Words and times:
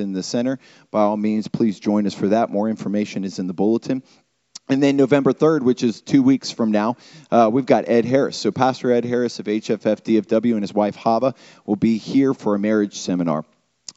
in 0.00 0.12
the 0.12 0.22
center. 0.22 0.58
By 0.90 1.02
all 1.02 1.16
means, 1.16 1.48
please 1.48 1.78
join 1.78 2.06
us 2.06 2.14
for 2.14 2.28
that. 2.28 2.50
More 2.50 2.68
information 2.68 3.24
is 3.24 3.38
in 3.38 3.46
the 3.46 3.54
bulletin. 3.54 4.02
And 4.68 4.80
then 4.80 4.96
November 4.96 5.32
3rd, 5.32 5.62
which 5.62 5.82
is 5.82 6.00
two 6.00 6.22
weeks 6.22 6.52
from 6.52 6.70
now, 6.70 6.96
uh, 7.30 7.50
we've 7.52 7.66
got 7.66 7.88
Ed 7.88 8.04
Harris. 8.04 8.36
So 8.36 8.52
Pastor 8.52 8.92
Ed 8.92 9.04
Harris 9.04 9.40
of 9.40 9.46
HFF 9.46 10.02
DFW 10.02 10.52
and 10.52 10.62
his 10.62 10.72
wife 10.72 10.94
Hava 10.94 11.34
will 11.66 11.76
be 11.76 11.98
here 11.98 12.34
for 12.34 12.54
a 12.54 12.58
marriage 12.58 12.98
seminar. 12.98 13.44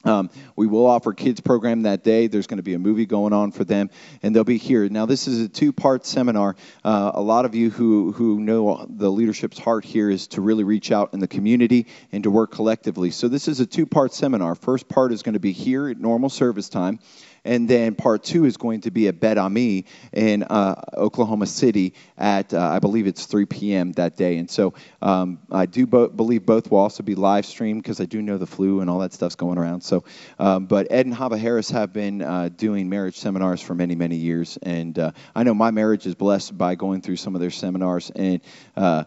Um, 0.06 0.30
we 0.56 0.68
will 0.68 0.86
offer 0.86 1.14
kids 1.14 1.40
program 1.40 1.84
that 1.84 2.04
day. 2.04 2.28
There's 2.28 2.48
going 2.48 2.58
to 2.58 2.64
be 2.64 2.74
a 2.74 2.80
movie 2.80 3.06
going 3.06 3.34
on 3.34 3.52
for 3.52 3.64
them, 3.64 3.90
and 4.22 4.36
they'll 4.36 4.44
be 4.44 4.58
here. 4.58 4.88
Now, 4.90 5.06
this 5.06 5.28
is 5.28 5.42
a 5.42 5.48
two-part 5.48 6.06
seminar. 6.06 6.56
Uh, 6.84 7.12
a 7.14 7.22
lot 7.22 7.46
of 7.46 7.56
you 7.56 7.70
who 7.70 8.12
who 8.12 8.40
know 8.40 8.86
the 8.90 9.10
leadership's 9.10 9.58
heart 9.58 9.86
here 9.86 10.10
is 10.10 10.28
to 10.28 10.42
really 10.42 10.64
reach 10.64 10.92
out 10.92 11.14
in 11.14 11.20
the 11.20 11.28
community 11.28 11.88
and 12.12 12.24
to 12.24 12.32
work 12.32 12.52
collectively. 12.52 13.12
So 13.12 13.28
this 13.28 13.48
is 13.48 13.60
a 13.60 13.66
two-part 13.66 14.14
seminar. 14.14 14.56
First 14.56 14.90
part 14.90 15.12
is 15.12 15.24
going 15.24 15.34
to 15.34 15.40
be 15.40 15.54
here 15.54 15.88
at 15.88 15.98
normal 16.00 16.30
service 16.30 16.70
time. 16.70 17.00
And 17.46 17.68
then 17.68 17.96
part 17.96 18.24
two 18.24 18.46
is 18.46 18.58
going 18.58 18.82
to 18.82 18.92
be 18.92 19.08
at 19.08 19.20
Bet 19.20 19.38
Ami 19.38 19.86
in 20.14 20.44
uh, 20.44 20.82
Oklahoma 20.96 21.46
City 21.46 21.94
at, 22.18 22.54
uh, 22.54 22.62
I 22.62 22.80
believe 22.80 23.06
it's 23.06 23.26
3 23.26 23.46
p.m. 23.46 23.92
that 23.94 24.16
day. 24.16 24.38
And 24.38 24.50
so 24.50 24.74
um, 25.02 25.40
I 25.52 25.66
do 25.66 25.86
bo- 25.86 26.08
believe 26.08 26.46
both 26.46 26.72
will 26.72 26.80
also 26.80 27.04
be 27.04 27.16
live 27.16 27.46
streamed 27.46 27.84
because 27.84 28.00
I 28.00 28.06
do 28.06 28.22
know 28.22 28.38
the 28.38 28.48
flu 28.48 28.80
and 28.80 28.90
all 28.90 29.00
that 29.00 29.14
stuff's 29.14 29.36
going 29.36 29.58
around. 29.58 29.82
So, 29.82 30.06
um, 30.40 30.66
but 30.68 30.88
Ed 30.90 31.06
and 31.06 31.14
Hava 31.14 31.38
Harris 31.38 31.70
have 31.72 31.92
been 31.92 32.22
uh, 32.22 32.50
doing 32.56 32.90
marriage 32.90 33.18
seminars 33.18 33.62
for 33.62 33.76
many, 33.76 33.96
many 33.96 34.16
years. 34.16 34.58
And 34.62 34.98
uh, 34.98 35.12
I 35.36 35.44
know 35.44 35.54
my 35.54 35.72
marriage 35.72 36.06
is 36.06 36.16
blessed 36.16 36.58
by 36.58 36.76
going 36.76 37.02
through 37.02 37.18
some 37.18 37.36
of 37.36 37.42
their 37.42 37.52
seminars. 37.52 38.10
And 38.16 38.42
uh, 38.78 39.04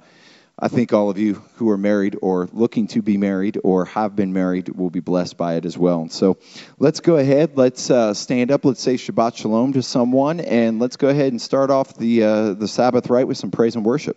I 0.59 0.69
think 0.69 0.95
all 0.95 1.11
of 1.11 1.19
you 1.19 1.35
who 1.57 1.69
are 1.69 1.77
married 1.77 2.17
or 2.23 2.49
looking 2.51 2.87
to 2.89 3.03
be 3.03 3.19
married 3.19 3.59
or 3.63 3.85
have 3.85 4.17
been 4.17 4.33
married 4.33 4.71
will 4.71 4.89
be 4.89 5.01
blessed 5.01 5.37
by 5.37 5.57
it 5.57 5.67
as 5.67 5.77
well. 5.77 6.09
So 6.09 6.39
let's 6.79 7.01
go 7.01 7.19
ahead. 7.19 7.59
Let's 7.59 7.91
uh, 7.91 8.15
stand 8.15 8.51
up. 8.51 8.65
Let's 8.65 8.81
say 8.81 8.95
Shabbat 8.95 9.37
Shalom 9.37 9.75
to 9.75 9.83
someone, 9.83 10.41
and 10.41 10.79
let's 10.79 10.97
go 10.97 11.09
ahead 11.09 11.33
and 11.33 11.43
start 11.43 11.71
off 11.71 11.95
the 11.97 12.23
uh, 12.23 12.53
the 12.55 12.69
Sabbath 12.69 13.11
right 13.11 13.29
with 13.29 13.37
some 13.37 13.51
praise 13.51 13.77
and 13.77 13.85
worship. 13.85 14.17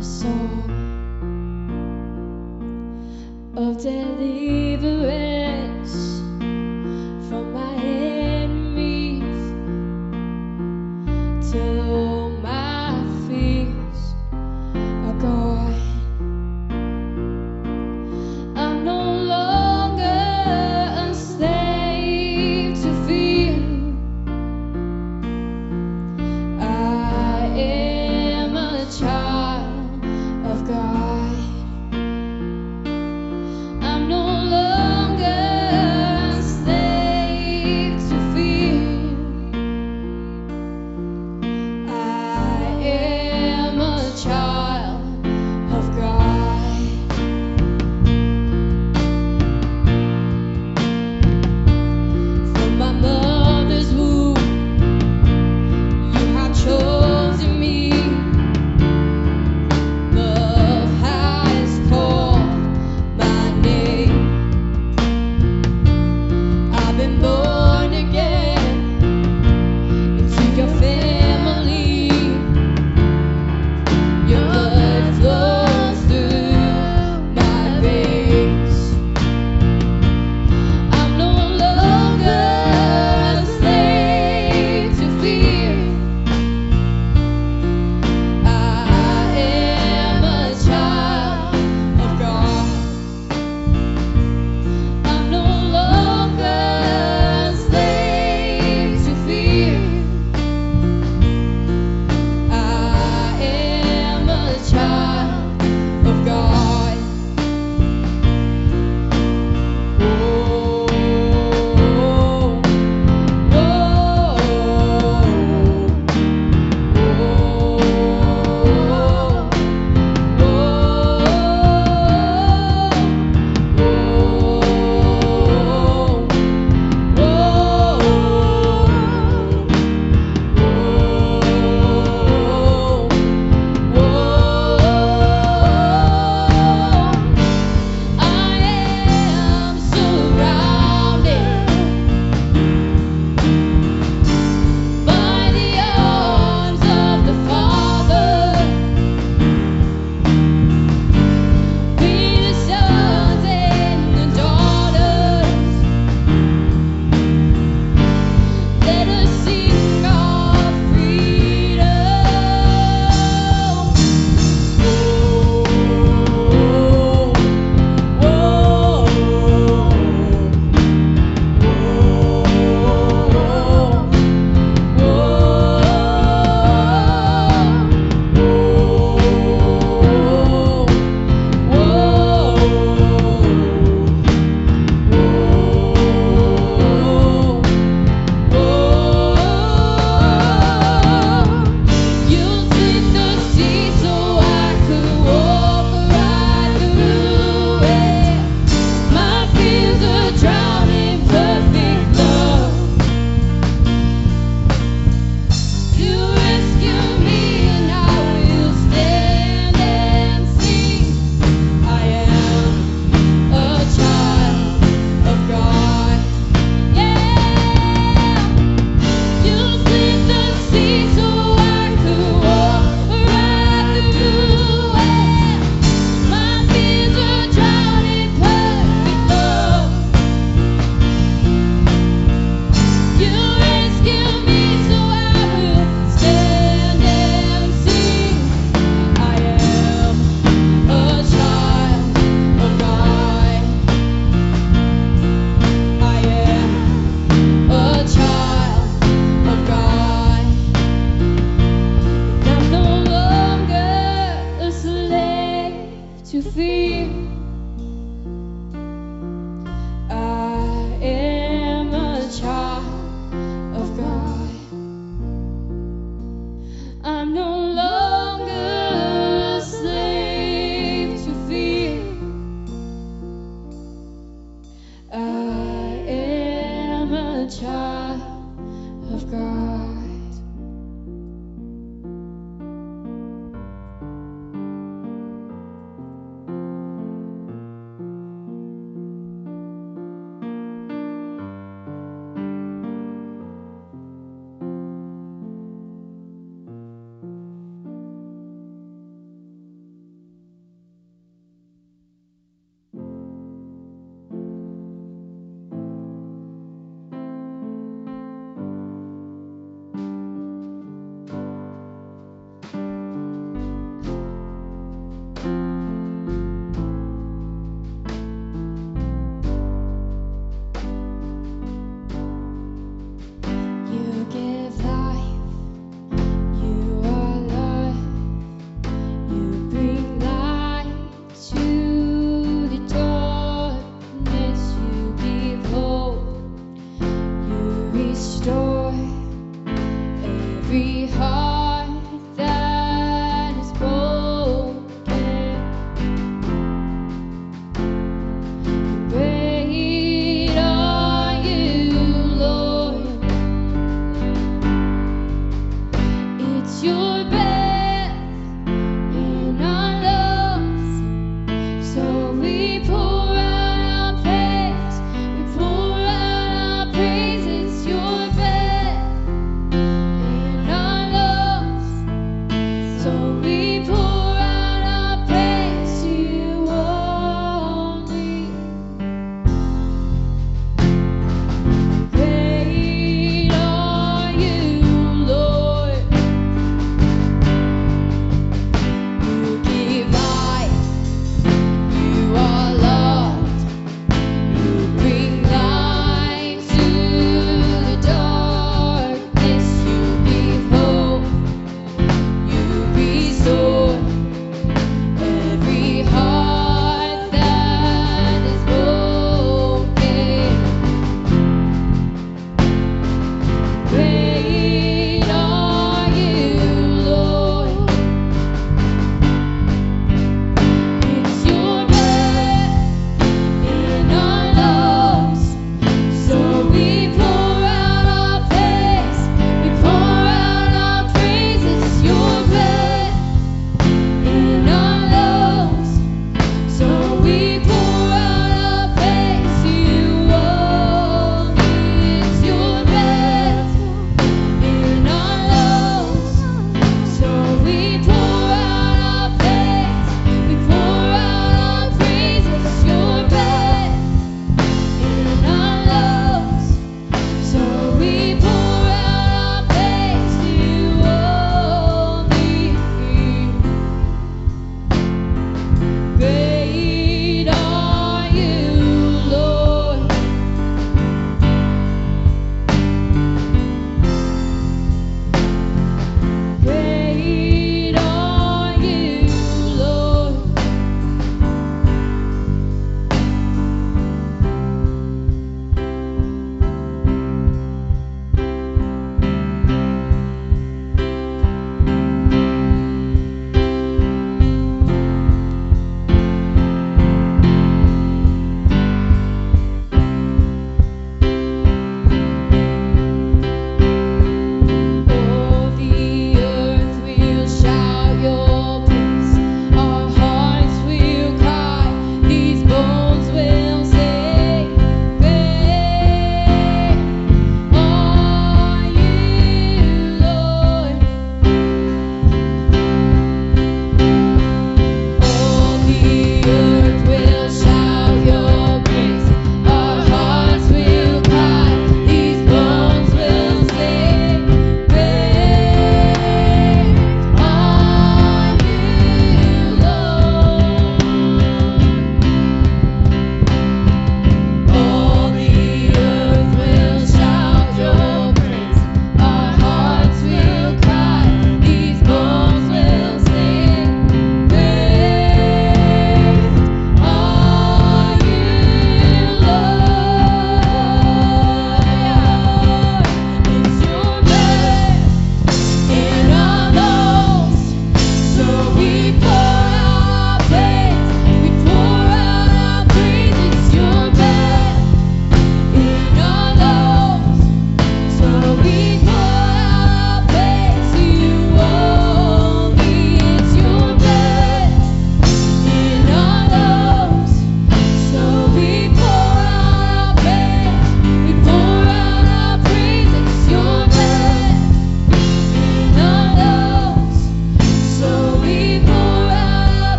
a 0.00 0.02
song 0.02 0.64
of 3.54 3.82
deadly 3.82 4.49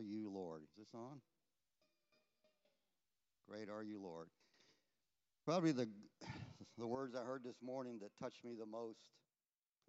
are 0.00 0.02
you, 0.02 0.30
Lord? 0.32 0.62
Is 0.62 0.70
this 0.78 0.94
on? 0.94 1.20
Great 3.46 3.68
are 3.68 3.82
you, 3.82 4.00
Lord. 4.00 4.28
Probably 5.44 5.72
the 5.72 5.88
the 6.78 6.86
words 6.86 7.14
I 7.14 7.22
heard 7.22 7.42
this 7.44 7.56
morning 7.62 7.98
that 8.00 8.10
touched 8.22 8.42
me 8.44 8.52
the 8.58 8.64
most 8.64 8.98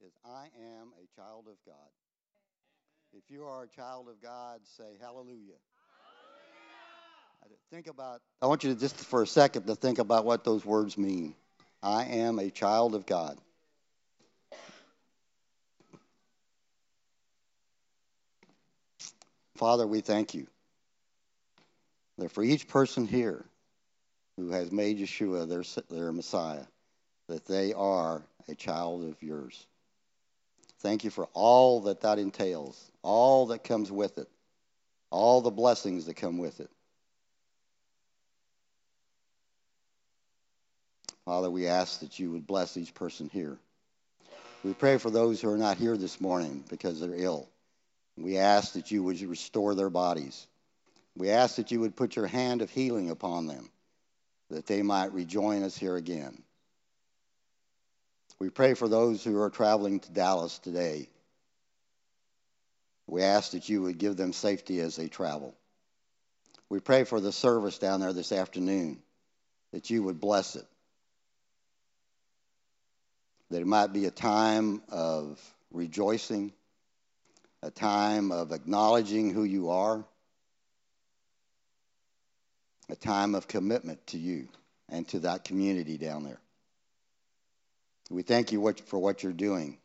is 0.06 0.12
I 0.26 0.48
am 0.60 0.92
a 1.02 1.08
child 1.16 1.46
of 1.48 1.56
God. 1.66 1.92
If 3.14 3.24
you 3.30 3.46
are 3.46 3.64
a 3.64 3.70
child 3.70 4.08
of 4.10 4.22
God, 4.22 4.60
say 4.64 4.98
hallelujah. 5.00 5.60
D- 7.48 7.56
Think 7.72 7.88
about 7.88 8.20
I 8.42 8.48
want 8.48 8.66
you 8.66 8.74
to 8.74 8.80
just 8.80 8.96
for 8.98 9.24
a 9.24 9.28
second 9.28 9.68
to 9.68 9.76
think 9.76 10.00
about 10.00 10.26
what 10.26 10.44
those 10.44 10.66
words 10.66 10.98
mean. 10.98 11.36
I 11.82 12.04
am 12.04 12.38
a 12.40 12.50
child 12.50 12.96
of 12.96 13.06
God. 13.06 13.38
Father, 19.62 19.86
we 19.86 20.02
thank 20.02 20.34
you 20.34 20.48
that 22.18 22.32
for 22.32 22.44
each 22.44 22.68
person 22.68 23.06
here 23.06 23.46
who 24.36 24.50
has 24.50 24.72
made 24.72 24.98
Yeshua 24.98 25.48
their, 25.48 25.62
their 25.96 26.12
Messiah, 26.12 26.66
that 27.28 27.46
they 27.46 27.72
are 27.72 28.24
a 28.50 28.56
child 28.56 29.08
of 29.08 29.22
yours. 29.22 29.68
Thank 30.80 31.04
you 31.04 31.12
for 31.12 31.30
all 31.34 31.82
that 31.82 32.02
that 32.02 32.18
entails, 32.18 32.90
all 33.04 33.46
that 33.48 33.64
comes 33.64 33.92
with 33.92 34.18
it, 34.18 34.28
all 35.12 35.42
the 35.42 35.52
blessings 35.52 36.08
that 36.08 36.16
come 36.16 36.40
with 36.40 36.60
it. 36.60 36.72
Father, 41.24 41.52
we 41.52 41.68
ask 41.68 42.00
that 42.00 42.18
you 42.18 42.32
would 42.32 42.48
bless 42.48 42.78
each 42.78 42.96
person 42.96 43.30
here. 43.32 43.60
We 44.64 44.74
pray 44.74 44.98
for 44.98 45.12
those 45.12 45.40
who 45.40 45.52
are 45.52 45.58
not 45.58 45.78
here 45.78 45.98
this 45.98 46.20
morning 46.20 46.64
because 46.68 47.00
they're 47.00 47.14
ill. 47.14 47.51
We 48.22 48.38
ask 48.38 48.74
that 48.74 48.92
you 48.92 49.04
would 49.04 49.20
restore 49.22 49.74
their 49.76 49.90
bodies. 49.90 50.48
We 51.16 51.30
ask 51.32 51.56
that 51.56 51.72
you 51.72 51.80
would 51.82 51.96
put 51.96 52.16
your 52.16 52.28
hand 52.28 52.62
of 52.62 52.70
healing 52.70 53.10
upon 53.10 53.48
them, 53.48 53.70
that 54.50 54.68
they 54.68 54.82
might 54.82 55.14
rejoin 55.14 55.64
us 55.64 55.76
here 55.78 55.96
again. 55.96 56.42
We 58.40 58.50
pray 58.50 58.74
for 58.74 58.88
those 58.88 59.24
who 59.24 59.40
are 59.40 59.50
traveling 59.50 60.00
to 60.00 60.12
Dallas 60.12 60.58
today. 60.60 61.10
We 63.08 63.24
ask 63.24 63.52
that 63.52 63.70
you 63.70 63.82
would 63.84 63.98
give 63.98 64.18
them 64.18 64.34
safety 64.34 64.80
as 64.80 64.96
they 64.96 65.08
travel. 65.08 65.54
We 66.70 66.80
pray 66.80 67.04
for 67.04 67.20
the 67.20 67.32
service 67.32 67.78
down 67.78 68.00
there 68.00 68.14
this 68.14 68.32
afternoon, 68.32 69.02
that 69.74 69.90
you 69.90 70.04
would 70.04 70.20
bless 70.20 70.56
it. 70.56 70.66
That 73.50 73.62
it 73.62 73.68
might 73.68 73.92
be 73.92 74.06
a 74.06 74.12
time 74.12 74.82
of 74.90 75.40
rejoicing, 75.72 76.54
a 77.64 77.70
time 77.70 78.32
of 78.32 78.52
acknowledging 78.52 79.34
who 79.34 79.44
you 79.44 79.70
are, 79.70 80.04
a 82.90 82.96
time 82.96 83.36
of 83.36 83.48
commitment 83.48 84.06
to 84.08 84.18
you 84.18 84.48
and 84.90 85.08
to 85.10 85.20
that 85.20 85.44
community 85.44 85.98
down 85.98 86.24
there. 86.24 86.40
We 88.10 88.24
thank 88.24 88.52
you 88.52 88.74
for 88.86 89.00
what 89.00 89.24
you're 89.24 89.32
doing, 89.32 89.78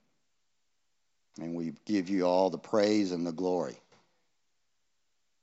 and 1.38 1.54
we 1.54 1.74
give 1.84 2.08
you 2.08 2.26
all 2.26 2.50
the 2.50 2.58
praise 2.58 3.12
and 3.12 3.26
the 3.26 3.32
glory. 3.32 3.78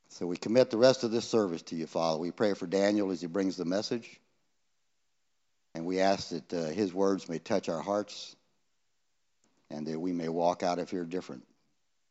So 0.10 0.28
we 0.28 0.36
commit 0.36 0.69
the 0.69 0.78
rest 0.78 1.04
of 1.04 1.12
this 1.12 1.26
service 1.26 1.62
to 1.63 1.76
you, 1.76 1.88
Father. 1.88 2.19
We 2.19 2.32
pray 2.32 2.54
for 2.56 2.67
Daniel 2.67 3.12
as 3.12 3.22
he 3.22 3.28
brings 3.28 3.58
the 3.58 3.65
message, 3.65 4.19
and 5.76 5.86
we 5.86 6.00
ask 6.02 6.30
that 6.30 6.54
uh, 6.54 6.65
his 6.65 6.93
words 6.93 7.30
may 7.30 7.39
touch 7.39 7.69
our 7.69 7.82
hearts 7.82 8.36
and 9.69 9.88
that 9.88 10.00
we 10.00 10.12
may 10.12 10.30
walk 10.30 10.62
out 10.62 10.78
of 10.78 10.89
here 10.89 11.06
different 11.06 11.43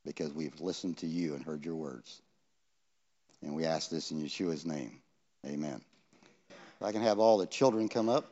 because 0.04 0.32
we've 0.32 0.60
listened 0.60 0.98
to 0.98 1.06
you 1.06 1.34
and 1.34 1.44
heard 1.44 1.64
your 1.64 1.76
words. 1.76 2.20
And 3.42 3.54
we 3.54 3.64
ask 3.64 3.90
this 3.90 4.10
in 4.10 4.22
Yeshua's 4.22 4.64
name. 4.64 5.00
Amen. 5.46 5.80
If 6.50 6.86
I 6.86 6.92
can 6.92 7.02
have 7.02 7.18
all 7.18 7.38
the 7.38 7.46
children 7.46 7.88
come 7.88 8.08
up. 8.08 8.31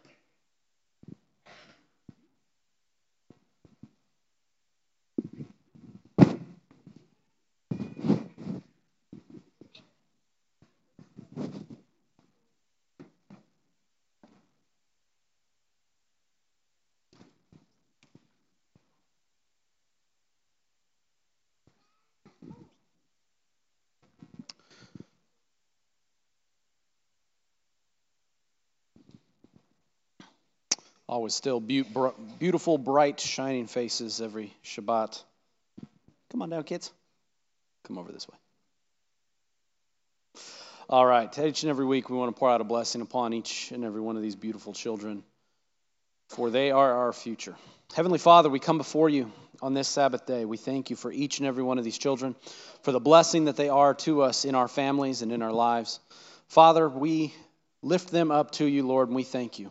Always 31.20 31.34
still 31.34 31.60
beau- 31.60 32.14
beautiful, 32.38 32.78
bright, 32.78 33.20
shining 33.20 33.66
faces 33.66 34.22
every 34.22 34.54
Shabbat. 34.64 35.22
Come 36.30 36.40
on 36.40 36.48
down, 36.48 36.62
kids. 36.62 36.90
Come 37.84 37.98
over 37.98 38.10
this 38.10 38.26
way. 38.26 38.38
All 40.88 41.04
right. 41.04 41.28
Each 41.38 41.62
and 41.62 41.68
every 41.68 41.84
week, 41.84 42.08
we 42.08 42.16
want 42.16 42.34
to 42.34 42.40
pour 42.40 42.48
out 42.48 42.62
a 42.62 42.64
blessing 42.64 43.02
upon 43.02 43.34
each 43.34 43.70
and 43.70 43.84
every 43.84 44.00
one 44.00 44.16
of 44.16 44.22
these 44.22 44.34
beautiful 44.34 44.72
children, 44.72 45.22
for 46.30 46.48
they 46.48 46.70
are 46.70 46.90
our 46.90 47.12
future. 47.12 47.54
Heavenly 47.94 48.18
Father, 48.18 48.48
we 48.48 48.58
come 48.58 48.78
before 48.78 49.10
you 49.10 49.30
on 49.60 49.74
this 49.74 49.88
Sabbath 49.88 50.24
day. 50.24 50.46
We 50.46 50.56
thank 50.56 50.88
you 50.88 50.96
for 50.96 51.12
each 51.12 51.38
and 51.38 51.46
every 51.46 51.62
one 51.62 51.76
of 51.76 51.84
these 51.84 51.98
children, 51.98 52.34
for 52.82 52.92
the 52.92 52.98
blessing 52.98 53.44
that 53.44 53.56
they 53.56 53.68
are 53.68 53.92
to 53.92 54.22
us 54.22 54.46
in 54.46 54.54
our 54.54 54.68
families 54.68 55.20
and 55.20 55.32
in 55.32 55.42
our 55.42 55.52
lives. 55.52 56.00
Father, 56.48 56.88
we 56.88 57.34
lift 57.82 58.10
them 58.10 58.30
up 58.30 58.52
to 58.52 58.64
you, 58.64 58.86
Lord, 58.86 59.08
and 59.08 59.16
we 59.16 59.24
thank 59.24 59.58
you 59.58 59.70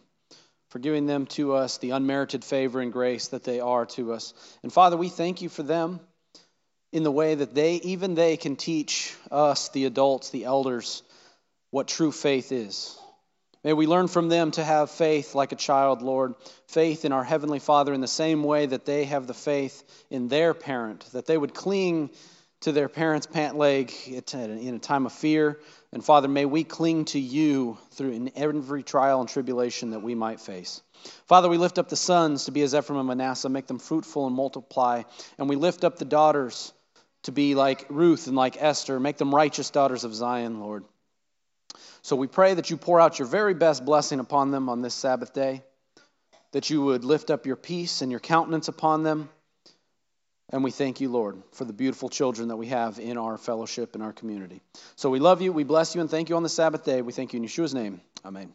for 0.69 0.79
giving 0.79 1.05
them 1.05 1.25
to 1.25 1.53
us 1.53 1.77
the 1.77 1.91
unmerited 1.91 2.43
favor 2.43 2.79
and 2.79 2.93
grace 2.93 3.29
that 3.29 3.43
they 3.43 3.59
are 3.59 3.85
to 3.87 4.13
us. 4.13 4.33
And 4.63 4.71
Father, 4.71 4.97
we 4.97 5.09
thank 5.09 5.41
you 5.41 5.49
for 5.49 5.63
them 5.63 5.99
in 6.91 7.03
the 7.03 7.11
way 7.11 7.35
that 7.35 7.53
they, 7.53 7.75
even 7.75 8.15
they, 8.15 8.37
can 8.37 8.55
teach 8.55 9.15
us, 9.31 9.69
the 9.69 9.85
adults, 9.85 10.29
the 10.29 10.45
elders, 10.45 11.03
what 11.71 11.87
true 11.87 12.11
faith 12.11 12.51
is. 12.51 12.97
May 13.63 13.73
we 13.73 13.87
learn 13.87 14.07
from 14.07 14.29
them 14.29 14.51
to 14.51 14.63
have 14.63 14.89
faith 14.89 15.35
like 15.35 15.51
a 15.51 15.57
child, 15.57 16.01
Lord, 16.01 16.33
faith 16.67 17.03
in 17.03 17.11
our 17.11 17.23
Heavenly 17.23 17.59
Father 17.59 17.93
in 17.93 18.01
the 18.01 18.07
same 18.07 18.43
way 18.43 18.65
that 18.65 18.85
they 18.85 19.05
have 19.05 19.27
the 19.27 19.33
faith 19.33 19.83
in 20.09 20.29
their 20.29 20.53
parent, 20.53 21.05
that 21.11 21.25
they 21.25 21.37
would 21.37 21.53
cling 21.53 22.09
to 22.61 22.71
their 22.71 22.89
parent's 22.89 23.25
pant 23.25 23.57
leg 23.57 23.93
in 24.07 24.75
a 24.75 24.79
time 24.79 25.05
of 25.05 25.13
fear. 25.13 25.59
And 25.93 26.03
Father, 26.03 26.27
may 26.27 26.45
we 26.45 26.63
cling 26.63 27.05
to 27.05 27.19
you 27.19 27.77
through 27.91 28.11
in 28.11 28.31
every 28.35 28.83
trial 28.83 29.21
and 29.21 29.29
tribulation 29.29 29.91
that 29.91 30.01
we 30.01 30.13
might 30.13 30.39
face. 30.39 30.81
Father, 31.25 31.47
we 31.47 31.57
lift 31.57 31.79
up 31.79 31.87
the 31.87 31.95
sons 31.95 32.45
to 32.45 32.51
be 32.51 32.61
as 32.61 32.75
Ephraim 32.75 32.99
and 32.99 33.07
Manasseh, 33.07 33.49
make 33.49 33.67
them 33.67 33.79
fruitful 33.79 34.27
and 34.27 34.35
multiply. 34.35 35.03
And 35.37 35.47
we 35.47 35.55
lift 35.55 35.83
up 35.83 35.97
the 35.97 36.05
daughters 36.05 36.73
to 37.23 37.31
be 37.31 37.55
like 37.55 37.85
Ruth 37.89 38.27
and 38.27 38.35
like 38.35 38.61
Esther, 38.61 38.99
make 38.99 39.17
them 39.17 39.33
righteous 39.33 39.69
daughters 39.69 40.03
of 40.03 40.13
Zion, 40.13 40.59
Lord. 40.59 40.83
So 42.01 42.15
we 42.15 42.27
pray 42.27 42.53
that 42.53 42.69
you 42.69 42.77
pour 42.77 42.99
out 42.99 43.19
your 43.19 43.27
very 43.27 43.53
best 43.53 43.85
blessing 43.85 44.19
upon 44.19 44.51
them 44.51 44.69
on 44.69 44.81
this 44.81 44.93
Sabbath 44.93 45.33
day, 45.33 45.63
that 46.51 46.69
you 46.69 46.81
would 46.83 47.03
lift 47.03 47.29
up 47.29 47.45
your 47.45 47.55
peace 47.55 48.01
and 48.01 48.11
your 48.11 48.19
countenance 48.19 48.67
upon 48.67 49.03
them. 49.03 49.29
And 50.51 50.63
we 50.63 50.71
thank 50.71 50.99
you, 50.99 51.09
Lord, 51.09 51.41
for 51.51 51.63
the 51.63 51.73
beautiful 51.73 52.09
children 52.09 52.47
that 52.47 52.55
we 52.55 52.67
have 52.67 52.99
in 52.99 53.17
our 53.17 53.37
fellowship 53.37 53.95
in 53.95 54.01
our 54.01 54.13
community. 54.13 54.61
So 54.95 55.09
we 55.09 55.19
love 55.19 55.41
you, 55.41 55.53
we 55.53 55.63
bless 55.63 55.93
you, 55.93 56.01
and 56.01 56.09
thank 56.09 56.29
you 56.29 56.35
on 56.35 56.43
the 56.43 56.49
Sabbath 56.49 56.83
day. 56.83 57.01
We 57.01 57.13
thank 57.13 57.33
you 57.33 57.39
in 57.39 57.45
Yeshua's 57.45 57.73
name. 57.73 58.01
Amen. 58.25 58.53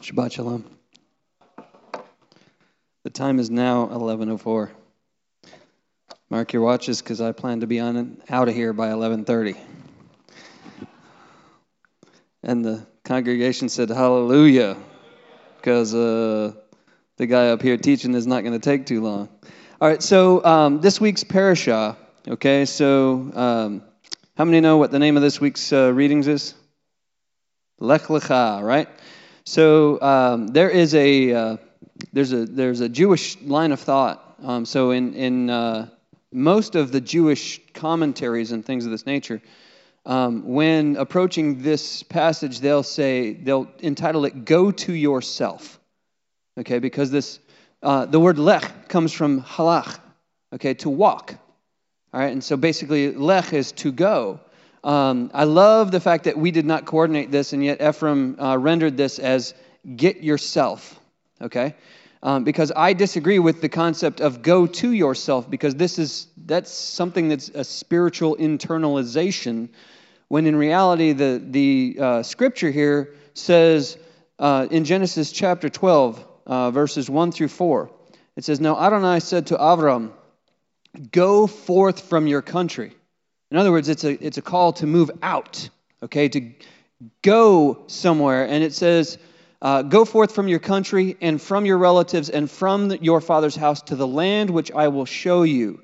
Shabbat 0.00 0.32
Shalom. 0.32 0.83
The 3.04 3.10
time 3.10 3.38
is 3.38 3.50
now 3.50 3.86
11:04. 3.88 4.70
Mark 6.30 6.54
your 6.54 6.62
watches 6.62 7.02
because 7.02 7.20
I 7.20 7.32
plan 7.32 7.60
to 7.60 7.66
be 7.66 7.78
on 7.78 8.16
out 8.30 8.48
of 8.48 8.54
here 8.54 8.72
by 8.72 8.88
11:30. 8.88 9.58
And 12.42 12.64
the 12.64 12.86
congregation 13.04 13.68
said 13.68 13.90
hallelujah 13.90 14.78
because 15.56 15.94
uh, 15.94 16.54
the 17.18 17.26
guy 17.26 17.48
up 17.48 17.60
here 17.60 17.76
teaching 17.76 18.14
is 18.14 18.26
not 18.26 18.42
going 18.42 18.58
to 18.58 18.58
take 18.58 18.86
too 18.86 19.02
long. 19.02 19.28
All 19.82 19.88
right, 19.88 20.02
so 20.02 20.42
um, 20.42 20.80
this 20.80 20.98
week's 20.98 21.24
parasha. 21.24 21.98
Okay, 22.26 22.64
so 22.64 23.30
um, 23.34 23.82
how 24.34 24.46
many 24.46 24.62
know 24.62 24.78
what 24.78 24.90
the 24.90 24.98
name 24.98 25.16
of 25.16 25.22
this 25.22 25.38
week's 25.38 25.74
uh, 25.74 25.92
readings 25.92 26.26
is? 26.26 26.54
Lech 27.78 28.04
Lecha, 28.04 28.62
right? 28.62 28.88
So 29.44 30.00
um, 30.00 30.46
there 30.46 30.70
is 30.70 30.94
a 30.94 31.34
uh, 31.34 31.56
there's 32.12 32.32
a 32.32 32.44
there's 32.44 32.80
a 32.80 32.88
Jewish 32.88 33.40
line 33.42 33.72
of 33.72 33.80
thought. 33.80 34.36
Um, 34.42 34.64
so 34.64 34.90
in 34.90 35.14
in 35.14 35.50
uh, 35.50 35.88
most 36.32 36.74
of 36.74 36.92
the 36.92 37.00
Jewish 37.00 37.60
commentaries 37.72 38.52
and 38.52 38.64
things 38.64 38.84
of 38.84 38.90
this 38.90 39.06
nature, 39.06 39.40
um, 40.06 40.48
when 40.54 40.96
approaching 40.96 41.62
this 41.62 42.02
passage, 42.02 42.60
they'll 42.60 42.82
say 42.82 43.32
they'll 43.32 43.68
entitle 43.80 44.24
it 44.24 44.44
"Go 44.44 44.70
to 44.70 44.92
yourself," 44.92 45.78
okay, 46.58 46.78
because 46.78 47.10
this 47.10 47.38
uh, 47.82 48.06
the 48.06 48.20
word 48.20 48.38
lech 48.38 48.88
comes 48.88 49.12
from 49.12 49.42
halach, 49.42 49.98
okay, 50.52 50.74
to 50.74 50.90
walk. 50.90 51.34
All 52.12 52.20
right, 52.20 52.32
and 52.32 52.44
so 52.44 52.56
basically 52.56 53.12
lech 53.12 53.52
is 53.52 53.72
to 53.72 53.92
go. 53.92 54.40
Um, 54.84 55.30
I 55.32 55.44
love 55.44 55.90
the 55.90 56.00
fact 56.00 56.24
that 56.24 56.36
we 56.36 56.50
did 56.50 56.66
not 56.66 56.84
coordinate 56.84 57.30
this, 57.30 57.52
and 57.52 57.64
yet 57.64 57.80
Ephraim 57.80 58.38
uh, 58.38 58.56
rendered 58.56 58.96
this 58.96 59.18
as 59.18 59.54
get 59.96 60.22
yourself, 60.22 61.00
okay? 61.44 61.74
Um, 62.22 62.44
because 62.44 62.72
I 62.74 62.94
disagree 62.94 63.38
with 63.38 63.60
the 63.60 63.68
concept 63.68 64.20
of 64.20 64.42
go 64.42 64.66
to 64.66 64.90
yourself, 64.90 65.48
because 65.48 65.74
this 65.74 65.98
is 65.98 66.26
that's 66.36 66.72
something 66.72 67.28
that's 67.28 67.50
a 67.50 67.64
spiritual 67.64 68.36
internalization, 68.36 69.68
when 70.28 70.46
in 70.46 70.56
reality 70.56 71.12
the 71.12 71.42
the 71.44 71.96
uh, 72.00 72.22
scripture 72.22 72.70
here 72.70 73.14
says 73.34 73.98
uh, 74.38 74.66
in 74.70 74.84
Genesis 74.84 75.32
chapter 75.32 75.68
12, 75.68 76.26
uh, 76.46 76.70
verses 76.70 77.10
1 77.10 77.32
through 77.32 77.48
4, 77.48 77.90
it 78.36 78.44
says, 78.44 78.58
"Now 78.58 78.80
Adonai 78.80 79.20
said 79.20 79.48
to 79.48 79.56
Avram, 79.56 80.12
Go 81.12 81.46
forth 81.46 82.00
from 82.08 82.26
your 82.26 82.40
country." 82.40 82.94
In 83.50 83.58
other 83.58 83.70
words, 83.70 83.88
it's 83.88 84.02
a, 84.02 84.26
it's 84.26 84.38
a 84.38 84.42
call 84.42 84.72
to 84.74 84.86
move 84.86 85.10
out, 85.22 85.68
okay, 86.02 86.28
to 86.28 86.50
go 87.22 87.84
somewhere. 87.86 88.48
And 88.48 88.64
it 88.64 88.72
says, 88.72 89.18
uh, 89.64 89.82
Go 89.82 90.04
forth 90.04 90.32
from 90.32 90.46
your 90.46 90.60
country 90.60 91.16
and 91.20 91.42
from 91.42 91.66
your 91.66 91.78
relatives 91.78 92.30
and 92.30 92.48
from 92.48 92.92
your 93.00 93.20
father's 93.20 93.56
house 93.56 93.82
to 93.82 93.96
the 93.96 94.06
land 94.06 94.50
which 94.50 94.70
I 94.70 94.88
will 94.88 95.06
show 95.06 95.42
you. 95.42 95.82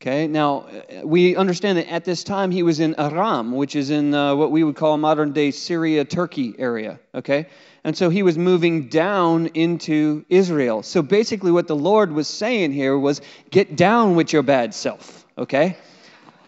Okay, 0.00 0.26
now 0.26 0.66
we 1.04 1.36
understand 1.36 1.78
that 1.78 1.88
at 1.88 2.04
this 2.04 2.24
time 2.24 2.50
he 2.50 2.64
was 2.64 2.80
in 2.80 2.96
Aram, 2.98 3.52
which 3.52 3.76
is 3.76 3.90
in 3.90 4.12
uh, 4.12 4.34
what 4.34 4.50
we 4.50 4.64
would 4.64 4.74
call 4.74 4.96
modern 4.96 5.32
day 5.32 5.52
Syria, 5.52 6.04
Turkey 6.04 6.56
area. 6.58 6.98
Okay, 7.14 7.46
and 7.84 7.96
so 7.96 8.10
he 8.10 8.24
was 8.24 8.36
moving 8.36 8.88
down 8.88 9.46
into 9.54 10.24
Israel. 10.28 10.82
So 10.82 11.02
basically, 11.02 11.52
what 11.52 11.68
the 11.68 11.76
Lord 11.76 12.10
was 12.10 12.26
saying 12.26 12.72
here 12.72 12.98
was 12.98 13.20
get 13.50 13.76
down 13.76 14.16
with 14.16 14.32
your 14.32 14.42
bad 14.42 14.74
self. 14.74 15.24
Okay, 15.38 15.76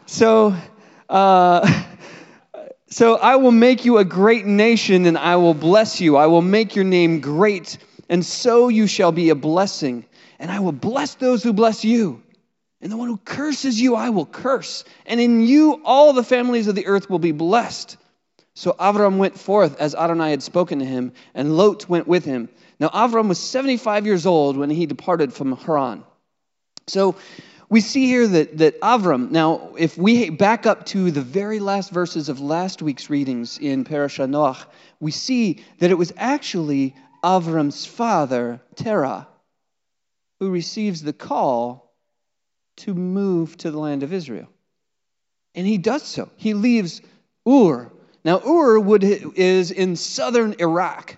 so, 0.06 0.54
uh, 1.08 1.84
so 2.94 3.16
I 3.16 3.34
will 3.34 3.50
make 3.50 3.84
you 3.84 3.98
a 3.98 4.04
great 4.04 4.46
nation 4.46 5.06
and 5.06 5.18
I 5.18 5.34
will 5.34 5.52
bless 5.52 6.00
you. 6.00 6.16
I 6.16 6.28
will 6.28 6.42
make 6.42 6.76
your 6.76 6.84
name 6.84 7.20
great, 7.20 7.76
and 8.08 8.24
so 8.24 8.68
you 8.68 8.86
shall 8.86 9.10
be 9.10 9.30
a 9.30 9.34
blessing. 9.34 10.06
And 10.38 10.48
I 10.48 10.60
will 10.60 10.70
bless 10.70 11.16
those 11.16 11.42
who 11.42 11.52
bless 11.52 11.84
you. 11.84 12.22
And 12.80 12.92
the 12.92 12.96
one 12.96 13.08
who 13.08 13.16
curses 13.16 13.80
you, 13.80 13.96
I 13.96 14.10
will 14.10 14.26
curse. 14.26 14.84
And 15.06 15.20
in 15.20 15.40
you, 15.40 15.80
all 15.84 16.12
the 16.12 16.22
families 16.22 16.68
of 16.68 16.76
the 16.76 16.86
earth 16.86 17.10
will 17.10 17.18
be 17.18 17.32
blessed. 17.32 17.96
So 18.54 18.72
Avram 18.78 19.16
went 19.16 19.40
forth 19.40 19.80
as 19.80 19.96
Adonai 19.96 20.30
had 20.30 20.44
spoken 20.44 20.78
to 20.78 20.84
him, 20.84 21.14
and 21.34 21.56
Lot 21.56 21.88
went 21.88 22.06
with 22.06 22.24
him. 22.24 22.48
Now 22.78 22.90
Avram 22.90 23.26
was 23.26 23.40
75 23.40 24.06
years 24.06 24.24
old 24.24 24.56
when 24.56 24.70
he 24.70 24.86
departed 24.86 25.32
from 25.32 25.56
Haran. 25.56 26.04
So 26.86 27.16
we 27.74 27.80
see 27.80 28.06
here 28.06 28.28
that, 28.28 28.58
that 28.58 28.80
Avram, 28.82 29.32
now, 29.32 29.74
if 29.76 29.98
we 29.98 30.30
back 30.30 30.64
up 30.64 30.86
to 30.86 31.10
the 31.10 31.20
very 31.20 31.58
last 31.58 31.90
verses 31.90 32.28
of 32.28 32.38
last 32.38 32.82
week's 32.82 33.10
readings 33.10 33.58
in 33.58 33.84
Parashat 33.84 34.30
Noach, 34.30 34.64
we 35.00 35.10
see 35.10 35.64
that 35.80 35.90
it 35.90 35.98
was 35.98 36.12
actually 36.16 36.94
Avram's 37.24 37.84
father, 37.84 38.60
Terah, 38.76 39.26
who 40.38 40.50
receives 40.50 41.02
the 41.02 41.12
call 41.12 41.92
to 42.76 42.94
move 42.94 43.56
to 43.56 43.72
the 43.72 43.78
land 43.80 44.04
of 44.04 44.12
Israel. 44.12 44.46
And 45.56 45.66
he 45.66 45.76
does 45.76 46.04
so. 46.04 46.30
He 46.36 46.54
leaves 46.54 47.02
Ur. 47.44 47.90
Now, 48.24 48.40
Ur 48.46 48.78
would, 48.78 49.02
is 49.02 49.72
in 49.72 49.96
southern 49.96 50.54
Iraq, 50.60 51.16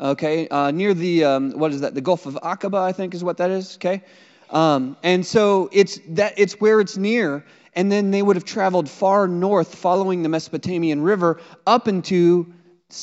okay, 0.00 0.48
uh, 0.48 0.70
near 0.70 0.94
the, 0.94 1.24
um, 1.24 1.50
what 1.50 1.70
is 1.72 1.82
that, 1.82 1.94
the 1.94 2.00
Gulf 2.00 2.24
of 2.24 2.38
Aqaba, 2.42 2.80
I 2.80 2.92
think 2.92 3.12
is 3.12 3.22
what 3.22 3.36
that 3.36 3.50
is, 3.50 3.76
okay? 3.76 4.02
Um, 4.50 4.96
and 5.02 5.24
so 5.24 5.68
it's 5.72 6.00
that 6.10 6.34
it's 6.36 6.54
where 6.54 6.80
it's 6.80 6.96
near. 6.96 7.44
And 7.74 7.90
then 7.90 8.10
they 8.10 8.20
would 8.20 8.36
have 8.36 8.44
traveled 8.44 8.88
far 8.88 9.28
north 9.28 9.76
following 9.76 10.22
the 10.22 10.28
Mesopotamian 10.28 11.02
River 11.02 11.40
up 11.66 11.86
into 11.86 12.52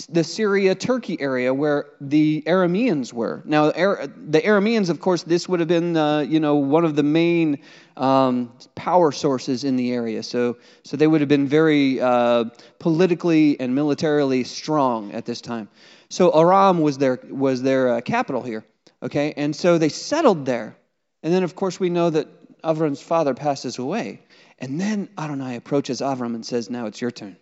the 0.09 0.23
Syria 0.23 0.75
Turkey 0.75 1.19
area 1.21 1.53
where 1.53 1.85
the 2.01 2.43
Arameans 2.45 3.13
were. 3.13 3.41
Now, 3.45 3.71
the 3.71 4.41
Arameans, 4.43 4.89
of 4.89 4.99
course, 4.99 5.23
this 5.23 5.47
would 5.47 5.61
have 5.61 5.69
been 5.69 5.95
uh, 5.95 6.19
you 6.19 6.39
know 6.39 6.55
one 6.55 6.83
of 6.83 6.95
the 6.95 7.03
main 7.03 7.59
um, 7.95 8.51
power 8.75 9.11
sources 9.11 9.63
in 9.63 9.77
the 9.77 9.93
area. 9.93 10.23
So, 10.23 10.57
so 10.83 10.97
they 10.97 11.07
would 11.07 11.21
have 11.21 11.29
been 11.29 11.47
very 11.47 12.01
uh, 12.01 12.45
politically 12.79 13.59
and 13.59 13.73
militarily 13.73 14.43
strong 14.43 15.13
at 15.13 15.25
this 15.25 15.41
time. 15.41 15.69
So 16.09 16.37
Aram 16.37 16.79
was 16.81 16.97
their 16.97 17.19
was 17.29 17.61
their 17.61 17.93
uh, 17.93 18.01
capital 18.01 18.41
here. 18.41 18.65
Okay, 19.01 19.33
and 19.37 19.55
so 19.55 19.77
they 19.77 19.89
settled 19.89 20.45
there. 20.45 20.75
And 21.23 21.33
then, 21.33 21.43
of 21.43 21.55
course, 21.55 21.79
we 21.79 21.89
know 21.89 22.09
that 22.09 22.27
Avram's 22.61 23.01
father 23.01 23.33
passes 23.33 23.77
away. 23.77 24.21
And 24.59 24.79
then 24.79 25.09
Adonai 25.17 25.55
approaches 25.55 26.01
Avram 26.01 26.35
and 26.35 26.45
says, 26.45 26.69
Now 26.69 26.85
it's 26.87 27.01
your 27.01 27.11
turn. 27.11 27.37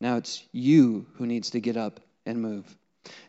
Now 0.00 0.16
it's 0.16 0.44
you 0.52 1.06
who 1.14 1.26
needs 1.26 1.50
to 1.50 1.60
get 1.60 1.76
up 1.76 2.00
and 2.26 2.40
move. 2.40 2.76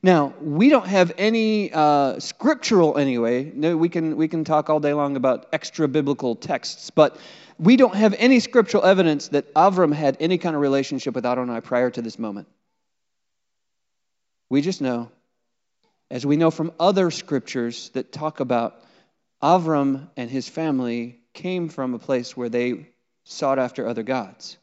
Now, 0.03 0.33
we 0.39 0.69
don't 0.69 0.87
have 0.87 1.11
any 1.17 1.71
uh, 1.73 2.19
scriptural 2.19 2.97
anyway. 2.97 3.51
No, 3.55 3.75
we 3.75 3.89
can 3.89 4.17
we 4.17 4.27
can 4.27 4.43
talk 4.43 4.69
all 4.69 4.79
day 4.79 4.93
long 4.93 5.15
about 5.15 5.47
extra 5.51 5.87
biblical 5.87 6.35
texts, 6.35 6.91
but 6.91 7.17
we 7.57 7.75
don't 7.75 7.95
have 7.95 8.13
any 8.17 8.39
scriptural 8.39 8.83
evidence 8.83 9.29
that 9.29 9.51
Avram 9.55 9.93
had 9.93 10.17
any 10.19 10.37
kind 10.37 10.55
of 10.55 10.61
relationship 10.61 11.15
with 11.15 11.25
Adonai 11.25 11.61
prior 11.61 11.89
to 11.89 12.01
this 12.01 12.19
moment. 12.19 12.47
We 14.49 14.61
just 14.61 14.81
know, 14.81 15.09
as 16.11 16.25
we 16.25 16.37
know 16.37 16.51
from 16.51 16.71
other 16.79 17.09
scriptures 17.09 17.89
that 17.93 18.11
talk 18.11 18.39
about 18.39 18.83
Avram 19.43 20.07
and 20.15 20.31
his 20.31 20.47
family 20.47 21.19
came 21.33 21.67
from 21.67 21.93
a 21.93 21.99
place 21.99 22.35
where 22.37 22.47
they 22.47 22.87
sought 23.25 23.59
after 23.59 23.85
other 23.85 24.03
gods. 24.03 24.57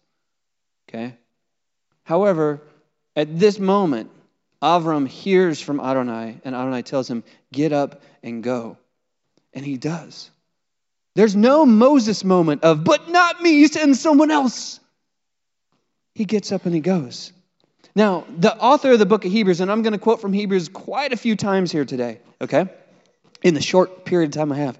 Okay? 0.89 1.15
However, 2.05 2.63
At 3.17 3.39
this 3.39 3.59
moment, 3.59 4.09
Avram 4.63 5.07
hears 5.07 5.61
from 5.61 5.81
Adonai, 5.81 6.41
and 6.45 6.55
Adonai 6.55 6.83
tells 6.83 7.11
him, 7.11 7.25
Get 7.53 7.73
up 7.73 8.03
and 8.23 8.43
go. 8.43 8.79
And 9.53 9.67
he 9.67 9.77
does. 9.77 10.31
There's 11.17 11.35
no 11.35 11.67
Moses 11.67 12.23
moment 12.23 12.63
of, 12.63 12.85
But 12.85 13.11
not 13.11 13.43
me, 13.43 13.67
send 13.67 13.97
someone 13.97 14.31
else. 14.31 14.79
He 16.15 16.25
gets 16.25 16.53
up 16.53 16.67
and 16.67 16.75
he 16.75 16.81
goes. 16.81 17.33
Now, 17.97 18.25
the 18.39 18.57
author 18.57 18.93
of 18.93 19.01
the 19.01 19.07
book 19.07 19.25
of 19.25 19.33
Hebrews, 19.33 19.61
and 19.61 19.71
I'm 19.71 19.83
going 19.83 19.93
to 19.93 19.99
quote 19.99 20.21
from 20.21 20.33
Hebrews 20.33 20.69
quite 20.69 21.13
a 21.13 21.17
few 21.17 21.35
times 21.35 21.73
here 21.73 21.85
today, 21.85 22.21
okay? 22.41 22.69
In 23.43 23.55
the 23.55 23.61
short 23.61 24.05
period 24.05 24.31
of 24.31 24.35
time 24.35 24.53
I 24.53 24.57
have. 24.57 24.79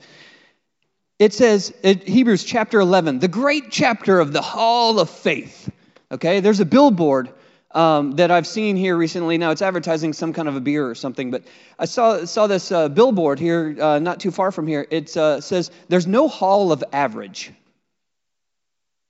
It 1.19 1.35
says, 1.35 1.73
in 1.83 1.99
Hebrews 1.99 2.45
chapter 2.45 2.81
11, 2.81 3.19
the 3.19 3.29
great 3.29 3.71
chapter 3.71 4.21
of 4.21 4.33
the 4.33 4.41
Hall 4.41 5.01
of 5.01 5.11
Faith, 5.11 5.71
okay? 6.11 6.41
There's 6.41 6.61
a 6.61 6.65
billboard 6.65 7.31
um, 7.73 8.13
that 8.13 8.31
I've 8.31 8.47
seen 8.47 8.77
here 8.77 8.97
recently. 8.97 9.37
Now, 9.37 9.51
it's 9.51 9.61
advertising 9.61 10.15
some 10.15 10.33
kind 10.33 10.49
of 10.49 10.57
a 10.57 10.61
beer 10.61 10.89
or 10.89 10.95
something, 10.95 11.31
but 11.31 11.45
I 11.79 11.85
saw, 11.85 12.25
saw 12.25 12.47
this 12.47 12.73
uh, 12.73 12.89
billboard 12.89 13.39
here, 13.39 13.77
uh, 13.79 13.99
not 13.99 14.21
too 14.21 14.31
far 14.31 14.51
from 14.51 14.67
here. 14.67 14.87
It 14.91 15.15
uh, 15.17 15.43
says, 15.43 15.71
There's 15.89 16.07
no 16.07 16.27
Hall 16.27 16.73
of 16.73 16.83
Average, 16.91 17.53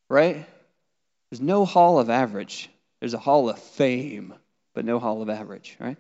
right? 0.09 0.45
There's 1.31 1.41
no 1.41 1.65
Hall 1.65 2.01
of 2.01 2.11
Average. 2.11 2.71
There's 3.01 3.15
a 3.15 3.19
hall 3.19 3.49
of 3.49 3.59
fame, 3.59 4.35
but 4.75 4.85
no 4.85 4.99
hall 4.99 5.23
of 5.23 5.31
average, 5.31 5.77
right? 5.81 5.97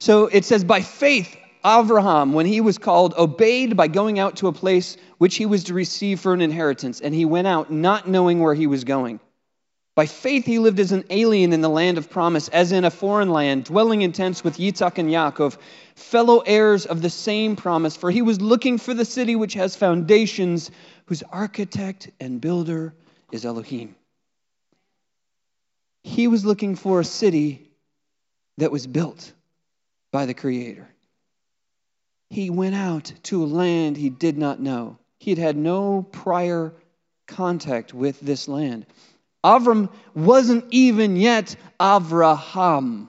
So 0.00 0.26
it 0.26 0.44
says, 0.44 0.64
by 0.64 0.82
faith, 0.82 1.36
Abraham, 1.64 2.32
when 2.32 2.46
he 2.46 2.60
was 2.60 2.78
called, 2.78 3.14
obeyed 3.16 3.76
by 3.76 3.88
going 3.88 4.18
out 4.18 4.36
to 4.36 4.48
a 4.48 4.52
place 4.52 4.96
which 5.18 5.36
he 5.36 5.46
was 5.46 5.64
to 5.64 5.74
receive 5.74 6.20
for 6.20 6.32
an 6.32 6.40
inheritance, 6.40 7.00
and 7.00 7.14
he 7.14 7.24
went 7.24 7.46
out 7.46 7.70
not 7.70 8.08
knowing 8.08 8.40
where 8.40 8.54
he 8.54 8.66
was 8.66 8.84
going. 8.84 9.20
By 9.94 10.06
faith, 10.06 10.46
he 10.46 10.58
lived 10.58 10.80
as 10.80 10.92
an 10.92 11.04
alien 11.10 11.52
in 11.52 11.60
the 11.60 11.68
land 11.68 11.98
of 11.98 12.08
promise, 12.08 12.48
as 12.48 12.72
in 12.72 12.84
a 12.84 12.90
foreign 12.90 13.30
land, 13.30 13.64
dwelling 13.64 14.00
in 14.02 14.12
tents 14.12 14.42
with 14.42 14.56
Yitzhak 14.56 14.96
and 14.96 15.10
Yaakov, 15.10 15.58
fellow 15.94 16.38
heirs 16.38 16.86
of 16.86 17.02
the 17.02 17.10
same 17.10 17.56
promise, 17.56 17.96
for 17.96 18.10
he 18.10 18.22
was 18.22 18.40
looking 18.40 18.78
for 18.78 18.94
the 18.94 19.04
city 19.04 19.36
which 19.36 19.54
has 19.54 19.76
foundations, 19.76 20.70
whose 21.06 21.22
architect 21.24 22.10
and 22.20 22.40
builder 22.40 22.94
is 23.32 23.44
Elohim. 23.44 23.94
He 26.02 26.28
was 26.28 26.46
looking 26.46 26.76
for 26.76 27.00
a 27.00 27.04
city 27.04 27.70
that 28.56 28.72
was 28.72 28.86
built 28.86 29.32
by 30.12 30.24
the 30.24 30.34
Creator. 30.34 30.88
He 32.30 32.48
went 32.48 32.76
out 32.76 33.12
to 33.24 33.42
a 33.42 33.46
land 33.46 33.96
he 33.96 34.08
did 34.08 34.38
not 34.38 34.60
know. 34.60 34.96
He 35.18 35.32
had 35.32 35.38
had 35.38 35.56
no 35.56 36.06
prior 36.12 36.72
contact 37.26 37.92
with 37.92 38.20
this 38.20 38.46
land. 38.48 38.86
Avram 39.44 39.90
wasn't 40.14 40.64
even 40.70 41.16
yet 41.16 41.56
Avraham. 41.78 43.08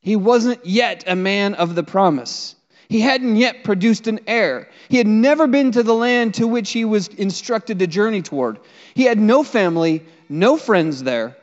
He 0.00 0.16
wasn't 0.16 0.64
yet 0.64 1.04
a 1.06 1.16
man 1.16 1.54
of 1.54 1.74
the 1.74 1.82
promise. 1.82 2.54
He 2.88 3.00
hadn't 3.00 3.36
yet 3.36 3.64
produced 3.64 4.06
an 4.06 4.20
heir. 4.26 4.68
He 4.88 4.98
had 4.98 5.06
never 5.06 5.46
been 5.46 5.72
to 5.72 5.82
the 5.82 5.94
land 5.94 6.34
to 6.34 6.46
which 6.46 6.70
he 6.70 6.84
was 6.84 7.08
instructed 7.08 7.78
to 7.78 7.86
journey 7.86 8.22
toward. 8.22 8.60
He 8.94 9.04
had 9.04 9.18
no 9.18 9.42
family, 9.42 10.04
no 10.28 10.56
friends 10.56 11.02
there. 11.02 11.36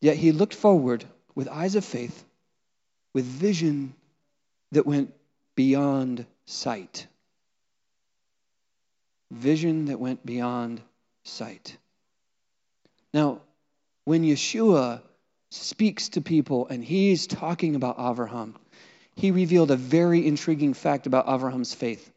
Yet 0.00 0.16
he 0.16 0.32
looked 0.32 0.54
forward 0.54 1.04
with 1.34 1.48
eyes 1.48 1.74
of 1.74 1.84
faith, 1.84 2.24
with 3.12 3.24
vision 3.24 3.94
that 4.72 4.86
went 4.86 5.14
beyond 5.54 6.26
sight. 6.46 7.06
Vision 9.30 9.86
that 9.86 10.00
went 10.00 10.24
beyond 10.24 10.80
sight. 11.24 11.76
Now, 13.12 13.40
when 14.04 14.22
Yeshua 14.22 15.00
speaks 15.50 16.10
to 16.10 16.20
people 16.20 16.66
and 16.68 16.84
he's 16.84 17.26
talking 17.26 17.76
about 17.76 17.96
Abraham, 17.98 18.56
he 19.16 19.30
revealed 19.30 19.70
a 19.70 19.76
very 19.76 20.26
intriguing 20.26 20.74
fact 20.74 21.06
about 21.06 21.28
Abraham's 21.28 21.74
faith. 21.74 22.10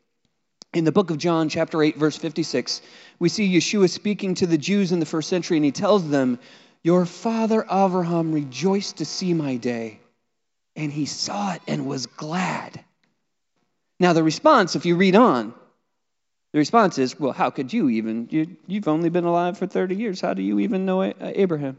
In 0.73 0.83
the 0.83 0.91
book 0.91 1.11
of 1.11 1.17
John, 1.17 1.49
chapter 1.49 1.81
8, 1.81 1.97
verse 1.97 2.17
56, 2.17 2.81
we 3.19 3.29
see 3.29 3.55
Yeshua 3.55 3.89
speaking 3.89 4.35
to 4.35 4.47
the 4.47 4.57
Jews 4.57 4.91
in 4.91 4.99
the 4.99 5.05
first 5.05 5.29
century, 5.29 5.57
and 5.57 5.65
he 5.65 5.71
tells 5.71 6.09
them, 6.09 6.39
your 6.83 7.05
father 7.05 7.63
Abraham 7.63 8.33
rejoiced 8.33 8.97
to 8.97 9.05
see 9.05 9.33
my 9.33 9.55
day, 9.57 9.99
and 10.75 10.91
he 10.91 11.05
saw 11.05 11.53
it 11.53 11.61
and 11.67 11.85
was 11.85 12.05
glad. 12.05 12.83
Now, 13.99 14.13
the 14.13 14.23
response, 14.23 14.75
if 14.75 14.85
you 14.85 14.95
read 14.95 15.15
on, 15.15 15.53
the 16.53 16.59
response 16.59 16.97
is, 16.97 17.19
well, 17.19 17.33
how 17.33 17.49
could 17.49 17.73
you 17.73 17.89
even? 17.89 18.27
You, 18.29 18.57
have 18.75 18.87
only 18.87 19.09
been 19.09 19.25
alive 19.25 19.57
for 19.57 19.67
30 19.67 19.95
years. 19.95 20.21
How 20.21 20.33
do 20.33 20.41
you 20.41 20.59
even 20.59 20.85
know 20.85 21.01
uh, 21.01 21.13
Abraham? 21.19 21.77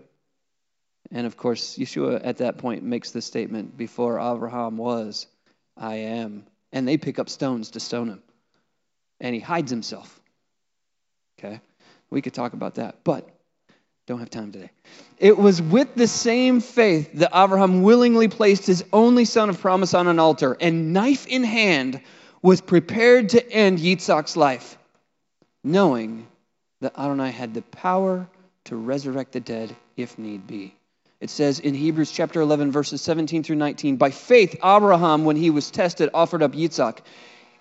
And 1.10 1.26
of 1.26 1.36
course, 1.36 1.78
Yeshua 1.78 2.20
at 2.22 2.38
that 2.38 2.58
point 2.58 2.82
makes 2.82 3.12
the 3.12 3.22
statement 3.22 3.76
before 3.76 4.20
Abraham 4.20 4.76
was, 4.76 5.26
I 5.76 5.96
am. 5.96 6.46
And 6.72 6.86
they 6.86 6.98
pick 6.98 7.18
up 7.18 7.28
stones 7.28 7.70
to 7.70 7.80
stone 7.80 8.08
him. 8.08 8.22
And 9.20 9.34
he 9.34 9.40
hides 9.40 9.70
himself. 9.70 10.20
Okay? 11.38 11.60
We 12.10 12.20
could 12.20 12.34
talk 12.34 12.52
about 12.52 12.74
that. 12.74 13.04
But 13.04 13.28
don't 14.08 14.20
have 14.20 14.30
time 14.30 14.50
today. 14.50 14.70
It 15.18 15.36
was 15.36 15.60
with 15.60 15.94
the 15.94 16.08
same 16.08 16.60
faith 16.60 17.10
that 17.14 17.30
Abraham 17.34 17.82
willingly 17.82 18.28
placed 18.28 18.66
his 18.66 18.82
only 18.90 19.26
son 19.26 19.50
of 19.50 19.60
promise 19.60 19.92
on 19.92 20.06
an 20.06 20.18
altar 20.18 20.56
and, 20.60 20.94
knife 20.94 21.26
in 21.26 21.44
hand, 21.44 22.00
was 22.40 22.62
prepared 22.62 23.28
to 23.30 23.52
end 23.52 23.78
Yitzhak's 23.78 24.34
life, 24.34 24.78
knowing 25.62 26.26
that 26.80 26.98
Adonai 26.98 27.30
had 27.30 27.52
the 27.52 27.60
power 27.60 28.26
to 28.64 28.76
resurrect 28.76 29.32
the 29.32 29.40
dead 29.40 29.76
if 29.96 30.18
need 30.18 30.46
be. 30.46 30.74
It 31.20 31.28
says 31.28 31.58
in 31.58 31.74
Hebrews 31.74 32.10
chapter 32.10 32.40
11, 32.40 32.72
verses 32.72 33.02
17 33.02 33.42
through 33.42 33.56
19 33.56 33.96
By 33.96 34.10
faith, 34.10 34.54
Abraham, 34.64 35.26
when 35.26 35.36
he 35.36 35.50
was 35.50 35.70
tested, 35.70 36.08
offered 36.14 36.42
up 36.42 36.52
Yitzhak. 36.52 36.98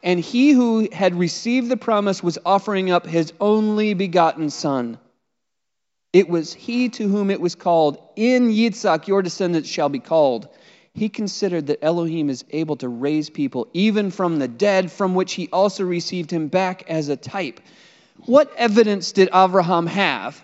And 0.02 0.20
he 0.20 0.52
who 0.52 0.88
had 0.94 1.16
received 1.16 1.68
the 1.68 1.76
promise 1.76 2.24
was 2.24 2.38
offering 2.46 2.90
up 2.90 3.06
his 3.06 3.34
only 3.42 3.96
begotten 3.96 4.50
son. 4.50 5.00
It 6.14 6.30
was 6.30 6.54
he 6.54 6.90
to 6.90 7.08
whom 7.08 7.30
it 7.30 7.42
was 7.42 7.56
called, 7.56 8.02
In 8.16 8.50
Yitzhak 8.50 9.08
your 9.08 9.22
descendants 9.22 9.70
shall 9.70 9.90
be 9.90 10.00
called. 10.00 10.48
He 10.94 11.10
considered 11.10 11.68
that 11.68 11.84
Elohim 11.84 12.30
is 12.30 12.44
able 12.50 12.76
to 12.78 12.90
raise 12.90 13.30
people 13.30 13.68
even 13.74 14.10
from 14.10 14.40
the 14.40 14.48
dead, 14.48 14.92
from 14.92 15.14
which 15.14 15.34
he 15.34 15.48
also 15.50 15.84
received 15.84 16.32
him 16.32 16.48
back 16.48 16.90
as 16.90 17.10
a 17.10 17.16
type. 17.16 17.60
What 18.26 18.52
evidence 18.56 19.12
did 19.12 19.30
Abraham 19.34 19.86
have 19.86 20.42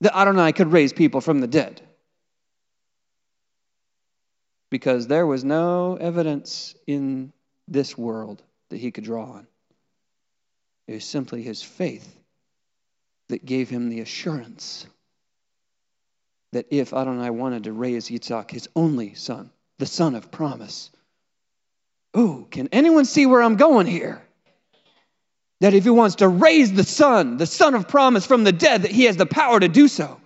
that 0.00 0.16
Adonai 0.16 0.52
could 0.52 0.70
raise 0.70 0.92
people 0.92 1.20
from 1.20 1.40
the 1.40 1.48
dead? 1.48 1.80
Because 4.70 5.08
there 5.08 5.26
was 5.26 5.44
no 5.44 5.96
evidence 5.96 6.74
in 6.86 7.32
this 7.66 7.98
world 7.98 8.42
that 8.68 8.78
he 8.78 8.90
could 8.90 9.04
draw 9.04 9.24
on. 9.24 9.46
It 10.86 10.94
was 10.94 11.04
simply 11.04 11.42
his 11.42 11.62
faith 11.62 12.16
that 13.28 13.44
gave 13.44 13.68
him 13.68 13.88
the 13.88 14.00
assurance 14.00 14.86
that 16.52 16.66
if 16.70 16.92
Adonai 16.92 17.30
wanted 17.30 17.64
to 17.64 17.72
raise 17.72 18.08
Yitzhak, 18.08 18.50
his 18.50 18.68
only 18.76 19.14
son, 19.14 19.50
the 19.78 19.86
son 19.86 20.14
of 20.14 20.30
promise, 20.30 20.90
oh, 22.14 22.46
can 22.50 22.68
anyone 22.72 23.04
see 23.04 23.26
where 23.26 23.42
I'm 23.42 23.56
going 23.56 23.86
here? 23.86 24.22
That 25.60 25.74
if 25.74 25.84
he 25.84 25.90
wants 25.90 26.16
to 26.16 26.28
raise 26.28 26.72
the 26.72 26.84
son, 26.84 27.36
the 27.38 27.46
son 27.46 27.74
of 27.74 27.88
promise 27.88 28.26
from 28.26 28.44
the 28.44 28.52
dead, 28.52 28.82
that 28.82 28.90
he 28.90 29.04
has 29.04 29.16
the 29.16 29.26
power 29.26 29.58
to 29.58 29.68
do 29.68 29.88
so. 29.88 30.20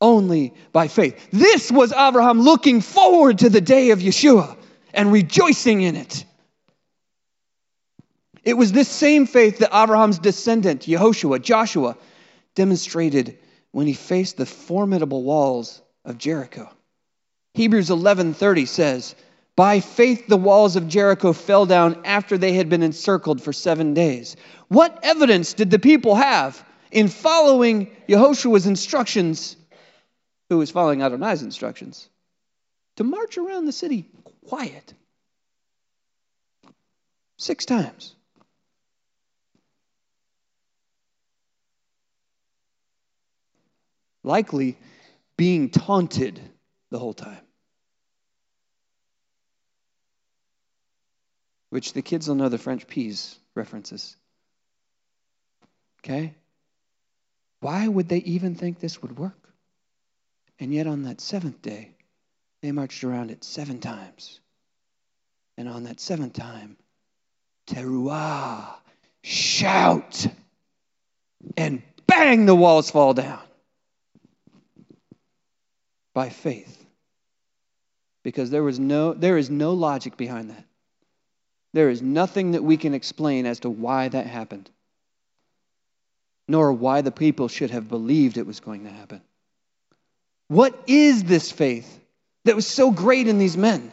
Only 0.00 0.54
by 0.72 0.88
faith. 0.88 1.28
This 1.30 1.70
was 1.70 1.92
Abraham 1.92 2.40
looking 2.40 2.80
forward 2.80 3.38
to 3.38 3.50
the 3.50 3.60
day 3.60 3.90
of 3.90 3.98
Yeshua 3.98 4.56
and 4.94 5.12
rejoicing 5.12 5.82
in 5.82 5.96
it. 5.96 6.24
It 8.48 8.56
was 8.56 8.72
this 8.72 8.88
same 8.88 9.26
faith 9.26 9.58
that 9.58 9.76
Abraham's 9.76 10.18
descendant, 10.18 10.86
Yehoshua, 10.86 11.42
Joshua, 11.42 11.98
demonstrated 12.54 13.38
when 13.72 13.86
he 13.86 13.92
faced 13.92 14.38
the 14.38 14.46
formidable 14.46 15.22
walls 15.22 15.82
of 16.06 16.16
Jericho. 16.16 16.70
Hebrews 17.52 17.90
11:30 17.90 18.64
says, 18.64 19.14
"By 19.54 19.80
faith 19.80 20.28
the 20.28 20.38
walls 20.38 20.76
of 20.76 20.88
Jericho 20.88 21.34
fell 21.34 21.66
down 21.66 22.00
after 22.06 22.38
they 22.38 22.54
had 22.54 22.70
been 22.70 22.82
encircled 22.82 23.42
for 23.42 23.52
7 23.52 23.92
days." 23.92 24.34
What 24.68 24.98
evidence 25.02 25.52
did 25.52 25.70
the 25.70 25.78
people 25.78 26.14
have 26.14 26.64
in 26.90 27.08
following 27.08 27.94
Yehoshua's 28.08 28.66
instructions, 28.66 29.56
who 30.48 30.56
was 30.56 30.70
following 30.70 31.02
Adonai's 31.02 31.42
instructions, 31.42 32.08
to 32.96 33.04
march 33.04 33.36
around 33.36 33.66
the 33.66 33.72
city 33.72 34.08
quiet? 34.46 34.94
6 37.36 37.66
times. 37.66 38.14
Likely 44.28 44.76
being 45.36 45.70
taunted 45.70 46.38
the 46.90 46.98
whole 46.98 47.14
time. 47.14 47.40
Which 51.70 51.94
the 51.94 52.02
kids 52.02 52.28
will 52.28 52.34
know 52.36 52.48
the 52.48 52.58
French 52.58 52.86
peas 52.86 53.36
references. 53.54 54.16
Okay? 56.00 56.34
Why 57.60 57.88
would 57.88 58.08
they 58.08 58.18
even 58.18 58.54
think 58.54 58.78
this 58.78 59.02
would 59.02 59.18
work? 59.18 59.48
And 60.60 60.72
yet 60.72 60.86
on 60.86 61.02
that 61.02 61.20
seventh 61.20 61.60
day, 61.62 61.94
they 62.62 62.72
marched 62.72 63.04
around 63.04 63.30
it 63.30 63.44
seven 63.44 63.80
times. 63.80 64.40
And 65.56 65.68
on 65.68 65.84
that 65.84 66.00
seventh 66.00 66.34
time, 66.34 66.76
teruah, 67.66 68.74
shout, 69.22 70.26
and 71.56 71.82
bang, 72.06 72.46
the 72.46 72.54
walls 72.54 72.90
fall 72.90 73.14
down. 73.14 73.47
By 76.18 76.30
faith. 76.30 76.84
Because 78.24 78.50
there 78.50 78.64
was 78.64 78.80
no 78.80 79.14
there 79.14 79.38
is 79.38 79.50
no 79.50 79.74
logic 79.74 80.16
behind 80.16 80.50
that. 80.50 80.64
There 81.74 81.90
is 81.90 82.02
nothing 82.02 82.50
that 82.50 82.64
we 82.64 82.76
can 82.76 82.92
explain 82.92 83.46
as 83.46 83.60
to 83.60 83.70
why 83.70 84.08
that 84.08 84.26
happened. 84.26 84.68
Nor 86.48 86.72
why 86.72 87.02
the 87.02 87.12
people 87.12 87.46
should 87.46 87.70
have 87.70 87.88
believed 87.88 88.36
it 88.36 88.48
was 88.48 88.58
going 88.58 88.82
to 88.82 88.90
happen. 88.90 89.20
What 90.48 90.76
is 90.88 91.22
this 91.22 91.52
faith 91.52 92.00
that 92.46 92.56
was 92.56 92.66
so 92.66 92.90
great 92.90 93.28
in 93.28 93.38
these 93.38 93.56
men? 93.56 93.92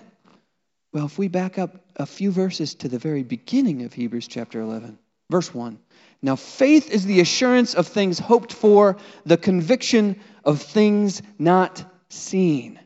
Well, 0.94 1.06
if 1.06 1.20
we 1.20 1.28
back 1.28 1.60
up 1.60 1.76
a 1.96 2.08
few 2.08 2.32
verses 2.32 2.74
to 2.82 2.88
the 2.88 2.98
very 2.98 3.22
beginning 3.22 3.84
of 3.84 3.94
Hebrews 3.94 4.28
chapter 4.28 4.62
11, 4.62 4.98
verse 5.30 5.54
1. 5.54 5.78
Now, 6.24 6.38
faith 6.38 6.90
is 6.90 7.06
the 7.06 7.20
assurance 7.20 7.76
of 7.76 7.86
things 7.86 8.18
hoped 8.18 8.52
for, 8.52 8.98
the 9.28 9.38
conviction 9.38 10.20
of 10.44 10.60
things 10.60 11.22
not 11.38 11.86
seen. 12.10 12.80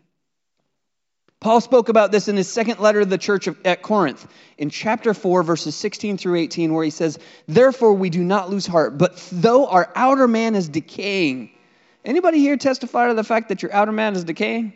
Paul 1.39 1.61
spoke 1.61 1.87
about 1.87 2.11
this 2.11 2.27
in 2.27 2.35
his 2.35 2.49
second 2.49 2.79
letter 2.79 2.99
to 2.99 3.05
the 3.05 3.17
church 3.17 3.47
at 3.63 3.81
Corinth 3.81 4.27
in 4.57 4.69
chapter 4.69 5.13
4, 5.13 5.41
verses 5.43 5.73
16 5.73 6.17
through 6.17 6.35
18, 6.35 6.73
where 6.73 6.83
he 6.83 6.89
says, 6.89 7.17
Therefore 7.47 7.93
we 7.93 8.09
do 8.09 8.23
not 8.23 8.49
lose 8.49 8.67
heart, 8.67 8.97
but 8.97 9.15
though 9.31 9.67
our 9.67 9.89
outer 9.95 10.27
man 10.27 10.55
is 10.55 10.67
decaying. 10.67 11.51
Anybody 12.03 12.39
here 12.39 12.57
testify 12.57 13.07
to 13.07 13.13
the 13.13 13.23
fact 13.23 13.49
that 13.49 13.61
your 13.61 13.73
outer 13.73 13.93
man 13.93 14.15
is 14.15 14.25
decaying? 14.25 14.73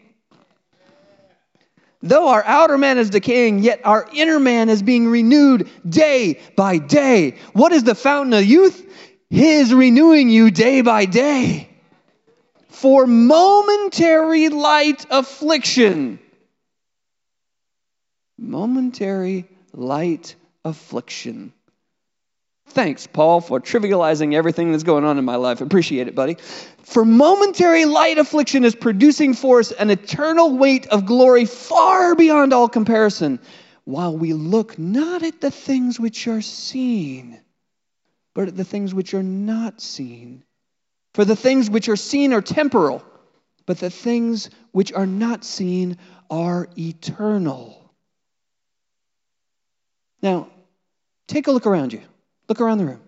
Though 2.02 2.28
our 2.30 2.44
outer 2.44 2.78
man 2.78 2.98
is 2.98 3.10
decaying, 3.10 3.60
yet 3.60 3.82
our 3.86 4.08
inner 4.14 4.40
man 4.40 4.70
is 4.70 4.82
being 4.82 5.08
renewed 5.08 5.70
day 5.88 6.42
by 6.56 6.78
day. 6.78 7.38
What 7.54 7.72
is 7.72 7.84
the 7.84 7.96
fountain 7.96 8.34
of 8.34 8.44
youth? 8.44 8.86
His 9.30 9.74
renewing 9.74 10.30
you 10.30 10.52
day 10.52 10.82
by 10.82 11.06
day. 11.06 11.73
For 12.74 13.08
momentary 13.08 14.50
light 14.50 15.06
affliction. 15.10 16.20
Momentary 18.38 19.48
light 19.74 20.36
affliction. 20.66 21.54
Thanks, 22.68 23.06
Paul, 23.08 23.42
for 23.42 23.60
trivializing 23.62 24.34
everything 24.34 24.72
that's 24.72 24.84
going 24.84 25.06
on 25.06 25.18
in 25.20 25.26
my 25.26 25.36
life. 25.36 25.62
Appreciate 25.62 26.08
it, 26.08 26.16
buddy. 26.16 26.38
For 26.82 27.06
momentary 27.06 27.86
light 27.86 28.18
affliction 28.18 28.66
is 28.66 28.76
producing 28.76 29.34
for 29.34 29.60
us 29.60 29.72
an 29.72 29.90
eternal 29.90 30.58
weight 30.58 30.88
of 30.88 31.06
glory 31.06 31.46
far 31.46 32.16
beyond 32.16 32.54
all 32.54 32.68
comparison, 32.68 33.40
while 33.84 34.18
we 34.18 34.34
look 34.34 34.80
not 34.80 35.24
at 35.24 35.40
the 35.40 35.52
things 35.52 36.00
which 36.00 36.28
are 36.28 36.42
seen, 36.42 37.40
but 38.34 38.48
at 38.48 38.58
the 38.58 38.64
things 38.64 38.94
which 38.94 39.14
are 39.14 39.24
not 39.24 39.80
seen. 39.80 40.44
For 41.14 41.26
the 41.26 41.36
things 41.36 41.70
which 41.70 41.90
are 41.90 41.96
seen 41.96 42.34
are 42.34 42.42
temporal, 42.42 43.04
but 43.66 43.78
the 43.78 43.90
things 43.90 44.50
which 44.72 44.92
are 44.94 45.06
not 45.06 45.46
seen 45.46 45.98
are 46.30 46.68
eternal. 46.78 47.80
Now, 50.22 50.50
take 51.28 51.48
a 51.48 51.52
look 51.52 51.68
around 51.68 51.94
you. 51.94 52.02
Look 52.50 52.62
around 52.62 52.80
the 52.80 52.86
room. 52.86 53.02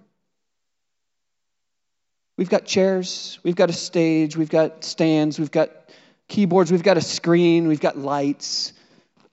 We've 2.38 2.50
got 2.50 2.66
chairs, 2.66 3.40
we've 3.44 3.56
got 3.56 3.70
a 3.70 3.74
stage, 3.74 4.36
we've 4.36 4.50
got 4.50 4.84
stands, 4.84 5.40
we've 5.40 5.52
got 5.52 5.70
keyboards, 6.28 6.72
we've 6.72 6.84
got 6.84 6.98
a 6.98 7.02
screen, 7.02 7.68
we've 7.68 7.80
got 7.80 7.98
lights, 7.98 8.74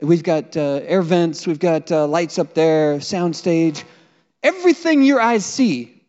we've 0.00 0.22
got 0.22 0.56
uh, 0.56 0.80
air 0.84 1.02
vents, 1.02 1.46
we've 1.46 1.58
got 1.58 1.90
uh, 1.90 2.06
lights 2.06 2.38
up 2.38 2.54
there, 2.54 3.00
sound 3.00 3.34
stage. 3.34 3.84
Everything 4.42 5.02
your 5.02 5.20
eyes 5.20 5.44
see 5.44 6.04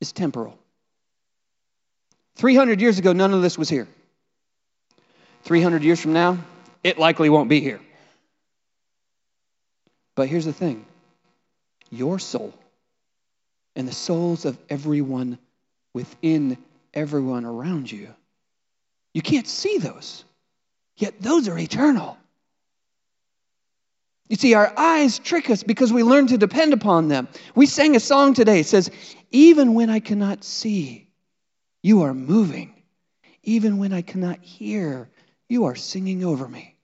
is 0.00 0.12
temporal. 0.12 0.56
300 2.38 2.80
years 2.80 2.98
ago, 2.98 3.12
none 3.12 3.34
of 3.34 3.42
this 3.42 3.58
was 3.58 3.68
here. 3.68 3.88
300 5.42 5.82
years 5.82 6.00
from 6.00 6.12
now, 6.12 6.38
it 6.82 6.98
likely 6.98 7.28
won't 7.28 7.48
be 7.48 7.60
here. 7.60 7.80
But 10.14 10.28
here's 10.28 10.44
the 10.44 10.52
thing 10.52 10.84
your 11.90 12.18
soul 12.18 12.54
and 13.76 13.86
the 13.86 13.92
souls 13.92 14.44
of 14.44 14.58
everyone 14.68 15.38
within 15.94 16.58
everyone 16.94 17.44
around 17.44 17.90
you. 17.90 18.08
You 19.14 19.22
can't 19.22 19.46
see 19.46 19.78
those, 19.78 20.24
yet 20.96 21.20
those 21.20 21.48
are 21.48 21.58
eternal. 21.58 22.16
You 24.28 24.36
see, 24.36 24.54
our 24.54 24.72
eyes 24.76 25.18
trick 25.18 25.48
us 25.48 25.62
because 25.62 25.92
we 25.92 26.02
learn 26.02 26.26
to 26.28 26.38
depend 26.38 26.74
upon 26.74 27.08
them. 27.08 27.28
We 27.54 27.66
sang 27.66 27.96
a 27.96 28.00
song 28.00 28.34
today. 28.34 28.60
It 28.60 28.66
says, 28.66 28.90
Even 29.30 29.72
when 29.72 29.88
I 29.88 30.00
cannot 30.00 30.44
see, 30.44 31.07
you 31.82 32.02
are 32.02 32.14
moving. 32.14 32.74
Even 33.42 33.78
when 33.78 33.92
I 33.92 34.02
cannot 34.02 34.40
hear, 34.40 35.08
you 35.48 35.64
are 35.64 35.76
singing 35.76 36.24
over 36.24 36.46
me. 36.46 36.74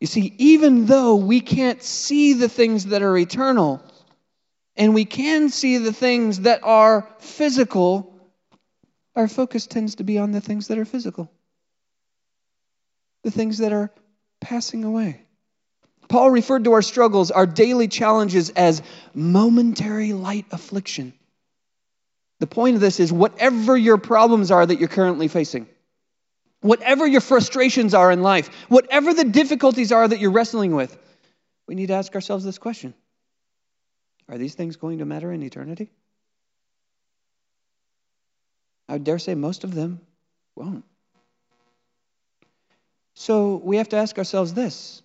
You 0.00 0.06
see, 0.06 0.34
even 0.38 0.86
though 0.86 1.16
we 1.16 1.40
can't 1.40 1.82
see 1.82 2.34
the 2.34 2.48
things 2.48 2.86
that 2.86 3.02
are 3.02 3.16
eternal, 3.16 3.82
and 4.76 4.92
we 4.92 5.04
can 5.04 5.48
see 5.48 5.78
the 5.78 5.92
things 5.92 6.40
that 6.40 6.60
are 6.62 7.08
physical, 7.18 8.14
our 9.16 9.28
focus 9.28 9.66
tends 9.66 9.96
to 9.96 10.04
be 10.04 10.18
on 10.18 10.32
the 10.32 10.40
things 10.40 10.68
that 10.68 10.78
are 10.78 10.84
physical, 10.84 11.30
the 13.22 13.30
things 13.30 13.58
that 13.58 13.72
are 13.72 13.90
passing 14.40 14.84
away. 14.84 15.22
Paul 16.08 16.30
referred 16.30 16.64
to 16.64 16.72
our 16.72 16.82
struggles, 16.82 17.30
our 17.30 17.46
daily 17.46 17.88
challenges, 17.88 18.50
as 18.50 18.82
momentary 19.14 20.12
light 20.12 20.46
affliction. 20.50 21.14
The 22.44 22.48
point 22.48 22.74
of 22.74 22.82
this 22.82 23.00
is 23.00 23.10
whatever 23.10 23.74
your 23.74 23.96
problems 23.96 24.50
are 24.50 24.66
that 24.66 24.78
you're 24.78 24.90
currently 24.90 25.28
facing, 25.28 25.66
whatever 26.60 27.06
your 27.06 27.22
frustrations 27.22 27.94
are 27.94 28.12
in 28.12 28.20
life, 28.20 28.50
whatever 28.68 29.14
the 29.14 29.24
difficulties 29.24 29.92
are 29.92 30.06
that 30.06 30.20
you're 30.20 30.30
wrestling 30.30 30.74
with, 30.74 30.94
we 31.66 31.74
need 31.74 31.86
to 31.86 31.94
ask 31.94 32.14
ourselves 32.14 32.44
this 32.44 32.58
question 32.58 32.92
are 34.28 34.36
these 34.36 34.54
things 34.54 34.76
going 34.76 34.98
to 34.98 35.06
matter 35.06 35.32
in 35.32 35.42
eternity? 35.42 35.88
I 38.90 38.92
would 38.92 39.04
dare 39.04 39.18
say 39.18 39.34
most 39.34 39.64
of 39.64 39.74
them 39.74 40.02
won't. 40.54 40.84
So 43.14 43.56
we 43.56 43.78
have 43.78 43.88
to 43.88 43.96
ask 43.96 44.18
ourselves 44.18 44.52
this 44.52 45.00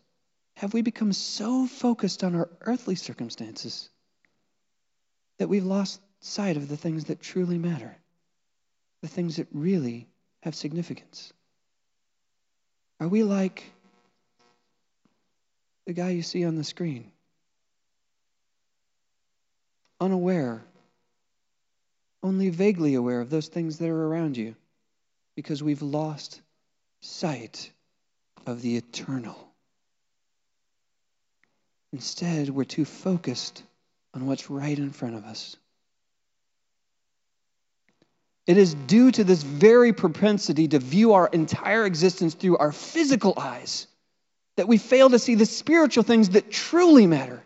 Have 0.56 0.74
we 0.74 0.82
become 0.82 1.14
so 1.14 1.68
focused 1.68 2.22
on 2.22 2.36
our 2.36 2.50
earthly 2.60 2.96
circumstances 2.96 3.88
that 5.38 5.48
we've 5.48 5.64
lost 5.64 6.02
sight 6.20 6.57
of 6.57 6.67
the 6.67 6.78
things 6.78 7.05
that 7.05 7.22
truly 7.22 7.57
matter, 7.57 7.95
the 9.01 9.07
things 9.07 9.38
that 9.38 9.47
really 9.53 10.07
have 10.41 10.55
significance? 10.55 11.34
Are 12.99 13.07
we 13.07 13.24
like 13.24 13.63
the 15.86 15.93
guy 15.93 16.09
you 16.09 16.22
see 16.22 16.45
on 16.45 16.55
the 16.55 16.63
screen? 16.63 17.11
unaware, 19.99 20.61
only 22.24 22.49
vaguely 22.49 22.95
aware 22.95 23.22
of 23.22 23.30
those 23.30 23.47
things 23.47 23.78
that 23.80 23.89
are 23.89 24.07
around 24.07 24.38
you 24.38 24.55
because 25.36 25.63
we've 25.63 25.82
lost 25.82 26.41
sight 27.01 27.72
of 28.45 28.61
the 28.61 28.78
eternal. 28.78 29.38
Instead, 31.91 32.49
we're 32.49 32.65
too 32.65 32.86
focused 32.86 33.63
on 34.13 34.26
what's 34.26 34.49
right 34.49 34.78
in 34.78 34.91
front 34.91 35.15
of 35.15 35.24
us. 35.26 35.55
It 38.50 38.58
is 38.58 38.74
due 38.74 39.12
to 39.12 39.24
this 39.24 39.43
very 39.43 39.93
propensity 39.93 40.68
to 40.70 40.80
view 40.80 41.14
our 41.14 41.28
entire 41.28 41.86
existence 41.86 42.34
through 42.34 42.58
our 42.58 42.72
physical 42.72 43.34
eyes 43.38 43.88
that 44.58 44.68
we 44.68 44.78
fail 44.78 45.10
to 45.12 45.20
see 45.20 45.36
the 45.36 45.45
spiritual 45.45 46.04
things 46.04 46.32
that 46.32 46.52
truly 46.52 47.08
matter 47.08 47.43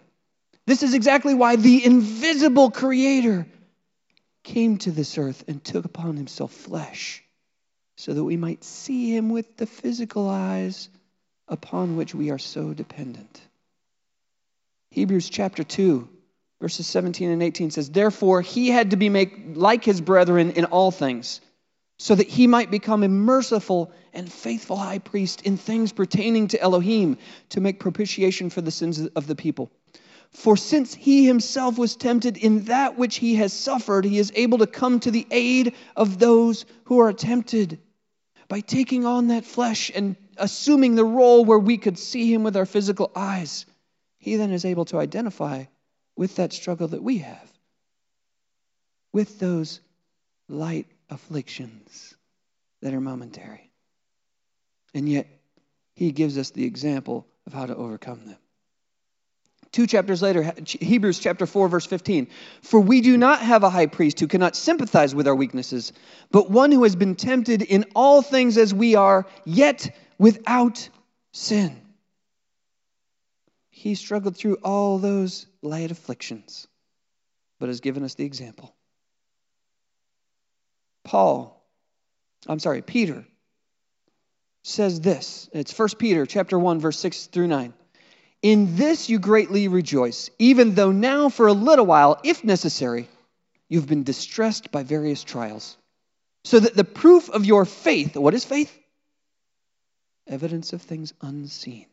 this 0.66 0.84
is 0.84 0.94
exactly 0.94 1.34
why 1.34 1.58
the 1.58 1.84
invisible 1.84 2.72
Creator 2.72 3.46
came 4.44 4.78
to 4.80 4.92
this 4.92 5.18
earth 5.18 5.44
and 5.48 5.64
took 5.64 5.86
upon 5.86 6.16
himself 6.16 6.54
flesh, 6.54 7.24
so 7.98 8.14
that 8.14 8.24
we 8.24 8.38
might 8.38 8.64
see 8.64 9.16
him 9.16 9.30
with 9.30 9.58
the 9.58 9.66
physical 9.66 10.30
eyes 10.30 10.90
upon 11.48 11.98
which 11.98 12.16
we 12.16 12.32
are 12.32 12.40
so 12.40 12.74
dependent. 12.74 13.42
Hebrews 14.92 15.30
chapter 15.30 15.64
2, 15.64 16.08
verses 16.64 16.88
17 16.88 17.30
and 17.30 17.44
18 17.44 17.72
says, 17.72 17.90
Therefore, 17.90 18.40
he 18.40 18.70
had 18.70 18.92
to 18.92 18.96
be 18.96 19.10
made 19.10 19.58
like 19.58 19.84
his 19.84 20.00
brethren 20.00 20.52
in 20.52 20.64
all 20.64 20.92
things, 20.92 21.42
so 22.00 22.16
that 22.16 22.30
he 22.30 22.48
might 22.48 22.72
become 22.72 23.04
a 23.04 23.10
merciful 23.10 23.92
and 24.14 24.32
faithful 24.32 24.78
high 24.78 25.00
priest 25.00 25.42
in 25.42 25.58
things 25.58 25.92
pertaining 25.92 26.48
to 26.48 26.62
Elohim, 26.62 27.18
to 27.50 27.60
make 27.60 27.82
propitiation 27.82 28.50
for 28.50 28.62
the 28.62 28.72
sins 28.72 29.06
of 29.08 29.28
the 29.28 29.36
people. 29.36 29.72
For 30.30 30.56
since 30.56 30.94
he 30.94 31.26
himself 31.26 31.78
was 31.78 31.98
tempted 31.98 32.38
in 32.38 32.64
that 32.64 32.98
which 32.98 33.18
he 33.18 33.36
has 33.36 33.52
suffered, 33.52 34.06
he 34.06 34.18
is 34.18 34.32
able 34.34 34.60
to 34.60 34.66
come 34.66 35.02
to 35.02 35.12
the 35.12 35.28
aid 35.32 35.74
of 35.98 36.18
those 36.18 36.66
who 36.86 37.00
are 37.00 37.12
tempted. 37.12 37.78
by 38.48 38.62
taking 38.62 39.06
on 39.06 39.28
that 39.28 39.44
flesh 39.44 39.92
and 39.94 40.16
assuming 40.38 40.96
the 40.96 41.04
role 41.04 41.44
where 41.44 41.60
we 41.60 41.78
could 41.78 41.98
see 42.00 42.34
him 42.34 42.42
with 42.44 42.56
our 42.56 42.66
physical 42.66 43.12
eyes, 43.18 43.66
he 44.18 44.38
then 44.38 44.52
is 44.52 44.64
able 44.64 44.86
to 44.86 44.98
identify 44.98 45.66
with 46.16 46.36
that 46.36 46.54
struggle 46.54 46.88
that 46.90 47.04
we 47.04 47.20
have, 47.20 47.52
with 49.12 49.40
those 49.40 49.80
light 50.48 50.88
afflictions 51.10 52.16
that 52.82 52.94
are 52.94 53.02
momentary. 53.02 53.70
And 54.94 55.10
yet, 55.10 55.28
he 55.96 56.12
gives 56.12 56.38
us 56.38 56.52
the 56.52 56.66
example 56.66 57.26
of 57.46 57.54
how 57.54 57.66
to 57.66 57.76
overcome 57.76 58.26
them. 58.26 58.38
Two 59.72 59.88
chapters 59.88 60.22
later, 60.22 60.54
Hebrews 60.66 61.18
chapter 61.18 61.48
4, 61.48 61.68
verse 61.68 61.88
15. 61.88 62.28
For 62.62 62.80
we 62.80 63.02
do 63.02 63.18
not 63.18 63.42
have 63.42 63.64
a 63.64 63.72
high 63.72 63.88
priest 63.88 64.20
who 64.20 64.28
cannot 64.28 64.56
sympathize 64.56 65.16
with 65.16 65.28
our 65.28 65.34
weaknesses, 65.34 65.94
but 66.30 66.52
one 66.52 66.72
who 66.72 66.84
has 66.84 66.96
been 66.96 67.16
tempted 67.16 67.64
in 67.64 67.86
all 67.96 68.22
things 68.22 68.60
as 68.60 68.72
we 68.72 68.94
are, 68.94 69.26
yet 69.46 69.96
without 70.20 70.88
sin. 71.32 71.83
He 73.76 73.96
struggled 73.96 74.38
through 74.38 74.60
all 74.64 75.00
those 75.00 75.48
light 75.64 75.90
afflictions, 75.90 76.68
but 77.60 77.70
has 77.70 77.82
given 77.82 78.04
us 78.04 78.14
the 78.14 78.24
example. 78.24 78.76
Paul, 81.04 81.68
I'm 82.48 82.60
sorry, 82.60 82.84
Peter 82.84 83.26
says 84.62 85.02
this. 85.02 85.50
It's 85.54 85.78
1 85.78 85.90
Peter 85.98 86.28
chapter 86.28 86.58
1 86.58 86.80
verse 86.80 87.00
6 87.00 87.26
through 87.26 87.48
9. 87.48 87.74
In 88.44 88.76
this 88.76 89.10
you 89.10 89.18
greatly 89.18 89.68
rejoice, 89.68 90.30
even 90.38 90.76
though 90.76 90.92
now 90.92 91.30
for 91.30 91.48
a 91.48 91.54
little 91.54 91.88
while, 91.88 92.22
if 92.24 92.44
necessary, 92.44 93.10
you've 93.70 93.88
been 93.88 94.04
distressed 94.04 94.72
by 94.72 94.84
various 94.84 95.24
trials, 95.24 95.78
so 96.44 96.60
that 96.60 96.76
the 96.76 96.84
proof 96.84 97.28
of 97.28 97.44
your 97.44 97.66
faith, 97.66 98.16
what 98.16 98.36
is 98.36 98.46
faith? 98.46 98.72
Evidence 100.28 100.74
of 100.74 100.84
things 100.84 101.12
unseen. 101.22 101.88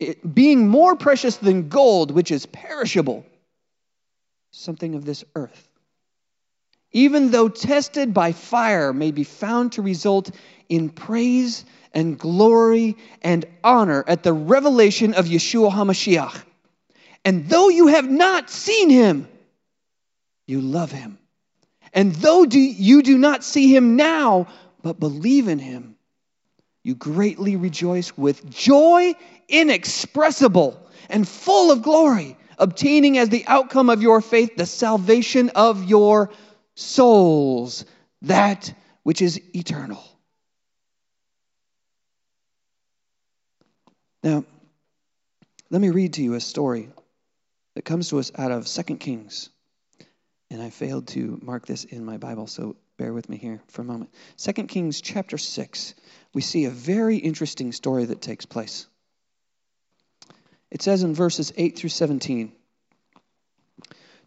It, 0.00 0.34
being 0.34 0.66
more 0.66 0.96
precious 0.96 1.36
than 1.36 1.68
gold, 1.68 2.10
which 2.10 2.30
is 2.30 2.46
perishable, 2.46 3.24
something 4.50 4.94
of 4.94 5.04
this 5.04 5.24
earth, 5.36 5.68
even 6.92 7.30
though 7.30 7.48
tested 7.48 8.12
by 8.12 8.32
fire, 8.32 8.92
may 8.92 9.12
be 9.12 9.24
found 9.24 9.72
to 9.72 9.82
result 9.82 10.30
in 10.68 10.88
praise 10.88 11.64
and 11.92 12.18
glory 12.18 12.96
and 13.22 13.44
honor 13.62 14.02
at 14.06 14.22
the 14.22 14.32
revelation 14.32 15.14
of 15.14 15.26
Yeshua 15.26 15.70
HaMashiach. 15.70 16.42
And 17.24 17.48
though 17.48 17.68
you 17.68 17.88
have 17.88 18.10
not 18.10 18.50
seen 18.50 18.90
him, 18.90 19.28
you 20.46 20.60
love 20.60 20.90
him. 20.90 21.18
And 21.92 22.14
though 22.14 22.46
do, 22.46 22.58
you 22.58 23.02
do 23.02 23.18
not 23.18 23.44
see 23.44 23.74
him 23.74 23.96
now, 23.96 24.46
but 24.82 24.98
believe 24.98 25.48
in 25.48 25.58
him, 25.58 25.89
you 26.82 26.94
greatly 26.94 27.56
rejoice 27.56 28.16
with 28.16 28.48
joy 28.50 29.14
inexpressible 29.48 30.80
and 31.08 31.26
full 31.26 31.70
of 31.70 31.82
glory, 31.82 32.36
obtaining 32.58 33.18
as 33.18 33.28
the 33.28 33.44
outcome 33.46 33.90
of 33.90 34.02
your 34.02 34.20
faith 34.20 34.56
the 34.56 34.66
salvation 34.66 35.50
of 35.50 35.84
your 35.84 36.30
souls, 36.74 37.84
that 38.22 38.72
which 39.02 39.22
is 39.22 39.40
eternal. 39.54 40.02
Now, 44.22 44.44
let 45.70 45.80
me 45.80 45.90
read 45.90 46.14
to 46.14 46.22
you 46.22 46.34
a 46.34 46.40
story 46.40 46.90
that 47.74 47.84
comes 47.84 48.10
to 48.10 48.18
us 48.18 48.32
out 48.36 48.50
of 48.50 48.66
2 48.66 48.96
Kings. 48.96 49.50
And 50.50 50.60
I 50.60 50.70
failed 50.70 51.06
to 51.08 51.38
mark 51.42 51.66
this 51.66 51.84
in 51.84 52.04
my 52.04 52.16
Bible, 52.16 52.46
so 52.48 52.76
bear 52.98 53.12
with 53.12 53.28
me 53.28 53.36
here 53.36 53.62
for 53.68 53.82
a 53.82 53.84
moment. 53.84 54.12
2 54.36 54.52
Kings 54.64 55.00
chapter 55.00 55.38
6, 55.38 55.94
we 56.32 56.40
see 56.40 56.64
a 56.64 56.70
very 56.70 57.16
interesting 57.16 57.72
story 57.72 58.04
that 58.06 58.20
takes 58.20 58.46
place. 58.46 58.86
It 60.70 60.82
says 60.82 61.02
in 61.02 61.14
verses 61.14 61.52
8 61.56 61.76
through 61.76 61.90
17 61.90 62.52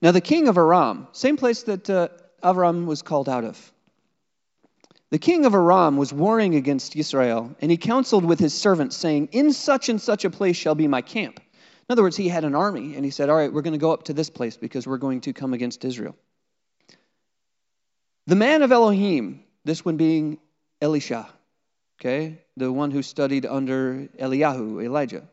Now 0.01 0.11
the 0.11 0.21
king 0.21 0.47
of 0.47 0.57
Aram, 0.57 1.07
same 1.13 1.37
place 1.37 1.63
that 1.63 1.89
uh, 1.89 2.09
Avram 2.43 2.85
was 2.85 3.01
called 3.01 3.29
out 3.29 3.45
of, 3.45 3.73
the 5.13 5.19
king 5.19 5.45
of 5.45 5.53
Aram 5.53 5.97
was 5.97 6.11
warring 6.11 6.55
against 6.55 6.95
Israel, 6.95 7.55
and 7.61 7.69
he 7.69 7.77
counseled 7.77 8.25
with 8.25 8.39
his 8.39 8.51
servants, 8.51 8.97
saying, 8.97 9.29
In 9.31 9.53
such 9.53 9.87
and 9.87 10.01
such 10.01 10.25
a 10.25 10.31
place 10.31 10.55
shall 10.55 10.73
be 10.73 10.87
my 10.87 11.01
camp. 11.01 11.39
In 11.39 11.93
other 11.93 12.01
words, 12.01 12.17
he 12.17 12.27
had 12.27 12.45
an 12.45 12.55
army, 12.55 12.95
and 12.95 13.05
he 13.05 13.11
said, 13.11 13.29
All 13.29 13.35
right, 13.35 13.53
we're 13.53 13.61
going 13.61 13.73
to 13.73 13.77
go 13.77 13.91
up 13.91 14.05
to 14.05 14.13
this 14.13 14.31
place 14.31 14.57
because 14.57 14.87
we're 14.87 14.97
going 14.97 15.21
to 15.21 15.31
come 15.31 15.53
against 15.53 15.85
Israel. 15.85 16.15
The 18.25 18.35
man 18.35 18.63
of 18.63 18.71
Elohim, 18.71 19.43
this 19.63 19.85
one 19.85 19.97
being 19.97 20.39
Elisha, 20.81 21.29
okay, 22.03 22.37
the 22.57 22.69
one 22.69 22.91
who 22.91 23.01
studied 23.01 23.45
under 23.45 24.09
Eliyahu, 24.19 24.83
Elijah. 24.83 25.23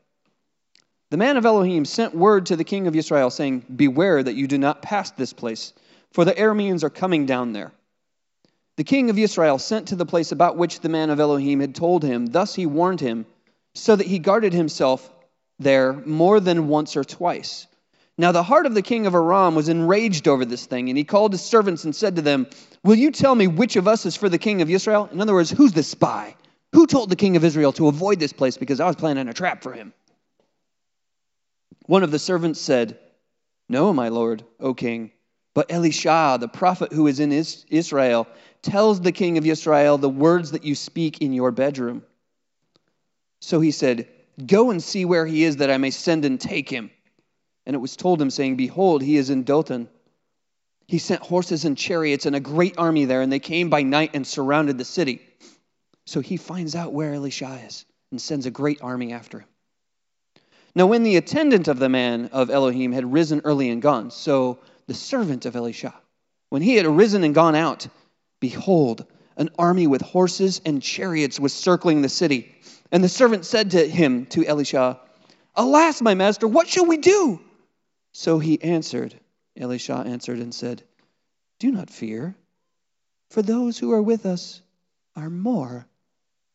The 1.11 1.17
man 1.17 1.37
of 1.37 1.45
Elohim 1.45 1.85
sent 1.85 2.15
word 2.15 2.47
to 2.47 2.57
the 2.57 2.63
king 2.63 2.87
of 2.87 2.95
Israel, 2.95 3.31
saying, 3.31 3.65
Beware 3.75 4.23
that 4.23 4.37
you 4.37 4.47
do 4.47 4.57
not 4.57 4.81
pass 4.81 5.11
this 5.11 5.33
place, 5.33 5.73
for 6.13 6.25
the 6.25 6.33
Arameans 6.33 6.85
are 6.85 6.91
coming 6.91 7.27
down 7.27 7.53
there. 7.53 7.73
The 8.77 8.85
king 8.85 9.11
of 9.11 9.19
Israel 9.19 9.59
sent 9.59 9.89
to 9.89 9.97
the 9.97 10.07
place 10.07 10.31
about 10.31 10.57
which 10.57 10.79
the 10.79 10.89
man 10.89 11.11
of 11.11 11.19
Elohim 11.19 11.59
had 11.59 11.75
told 11.75 12.05
him. 12.05 12.27
Thus 12.27 12.55
he 12.55 12.67
warned 12.67 13.01
him, 13.01 13.27
so 13.75 13.97
that 13.97 14.07
he 14.07 14.21
guarded 14.21 14.53
himself 14.53 15.13
there 15.59 15.93
more 15.93 16.39
than 16.39 16.69
once 16.69 16.97
or 16.97 17.03
twice. 17.03 17.67
Now 18.17 18.31
the 18.31 18.45
heart 18.45 18.67
of 18.67 18.75
the 18.75 18.83
king 18.83 19.09
of 19.09 19.15
Aram 19.17 19.57
was 19.57 19.69
enraged 19.69 20.29
over 20.29 20.45
this 20.45 20.67
thing, 20.67 20.89
and 20.89 20.97
he 20.97 21.03
called 21.03 21.33
his 21.33 21.43
servants 21.43 21.83
and 21.83 21.97
said 21.97 22.15
to 22.15 22.23
them, 22.23 22.47
Will 22.85 22.95
you 22.95 23.11
tell 23.11 23.35
me 23.35 23.49
which 23.49 23.75
of 23.75 23.89
us 23.89 24.07
is 24.07 24.15
for 24.15 24.29
the 24.29 24.39
king 24.39 24.63
of 24.63 24.71
Israel? 24.71 25.09
In 25.13 25.21
other 25.21 25.35
words, 25.35 25.51
who's 25.51 25.73
the 25.73 25.83
spy? 25.83 26.37
Who 26.73 26.87
told 26.87 27.11
the 27.11 27.17
king 27.17 27.37
of 27.37 27.45
Israel 27.45 27.73
to 27.73 27.89
avoid 27.89 28.21
this 28.21 28.33
place 28.33 28.57
because 28.57 28.81
I 28.81 28.87
was 28.87 28.97
planning 28.97 29.29
a 29.29 29.33
trap 29.33 29.63
for 29.63 29.73
him? 29.73 29.93
One 31.87 32.03
of 32.03 32.11
the 32.11 32.19
servants 32.19 32.61
said, 32.61 32.99
No, 33.69 33.93
my 33.93 34.09
lord, 34.09 34.45
O 34.61 34.75
king, 34.75 35.11
but 35.55 35.73
Elisha, 35.73 36.39
the 36.41 36.49
prophet 36.49 36.93
who 36.93 37.09
is 37.09 37.19
in 37.19 37.33
Israel, 37.33 38.29
tells 38.63 39.01
the 39.01 39.13
king 39.13 39.39
of 39.39 39.47
Israel 39.47 39.99
the 39.99 40.09
words 40.09 40.53
that 40.53 40.65
you 40.65 40.75
speak 40.75 41.21
in 41.21 41.33
your 41.33 41.51
bedroom. 41.51 42.05
So 43.41 43.61
he 43.61 43.73
said, 43.73 44.09
Go 44.47 44.71
and 44.71 44.83
see 44.83 45.05
where 45.05 45.27
he 45.27 45.45
is, 45.45 45.57
that 45.57 45.71
I 45.71 45.79
may 45.79 45.91
send 45.91 46.25
and 46.25 46.41
take 46.41 46.69
him. 46.69 46.91
And 47.67 47.75
it 47.75 47.81
was 47.81 47.97
told 47.97 48.23
him, 48.23 48.31
saying, 48.31 48.57
Behold, 48.57 49.03
he 49.03 49.17
is 49.17 49.31
in 49.31 49.43
Dothan. 49.43 49.89
He 50.87 50.99
sent 50.99 51.23
horses 51.23 51.65
and 51.65 51.77
chariots 51.77 52.27
and 52.27 52.35
a 52.35 52.41
great 52.41 52.79
army 52.79 53.05
there, 53.05 53.23
and 53.23 53.33
they 53.33 53.39
came 53.39 53.71
by 53.71 53.83
night 53.83 54.11
and 54.15 54.27
surrounded 54.27 54.79
the 54.79 54.85
city. 54.85 55.21
So 56.11 56.19
he 56.19 56.39
finds 56.39 56.75
out 56.75 56.93
where 56.93 57.15
Elisha 57.15 57.61
is 57.65 57.85
and 58.11 58.21
sends 58.21 58.45
a 58.45 58.51
great 58.51 58.83
army 58.83 59.13
after 59.13 59.39
him. 59.39 59.47
Now, 60.75 60.87
when 60.87 61.05
the 61.05 61.17
attendant 61.17 61.69
of 61.69 61.79
the 61.79 61.89
man 61.89 62.31
of 62.33 62.51
Elohim 62.51 62.91
had 62.91 63.13
risen 63.13 63.43
early 63.45 63.71
and 63.71 63.81
gone, 63.81 64.11
so 64.11 64.59
the 64.89 64.95
servant 64.95 65.47
of 65.47 65.55
Elisha, 65.55 65.95
when 66.49 66.63
he 66.63 66.75
had 66.75 66.85
arisen 66.85 67.23
and 67.23 67.33
gone 67.33 67.55
out, 67.55 67.87
Behold, 68.41 69.07
an 69.37 69.51
army 69.57 69.87
with 69.87 70.03
horses 70.03 70.61
and 70.67 70.83
chariots 70.83 71.39
was 71.39 71.53
circling 71.53 72.03
the 72.03 72.09
city. 72.09 72.57
And 72.91 73.05
the 73.05 73.09
servant 73.09 73.45
said 73.45 73.71
to 73.71 73.89
him, 73.89 74.27
to 74.31 74.45
Elisha, 74.45 74.99
Alas, 75.55 76.03
my 76.03 76.15
master, 76.15 76.49
what 76.49 76.67
shall 76.67 76.87
we 76.87 76.97
do? 76.97 77.41
So 78.11 78.41
he 78.41 78.61
answered, 78.61 79.15
Elisha 79.57 79.95
answered 79.95 80.41
and 80.41 80.53
said, 80.53 80.83
Do 81.61 81.71
not 81.71 81.89
fear, 81.89 82.35
for 83.29 83.43
those 83.43 83.79
who 83.79 83.93
are 83.93 84.03
with 84.03 84.27
us 84.27 84.61
are 85.15 85.31
more 85.31 85.87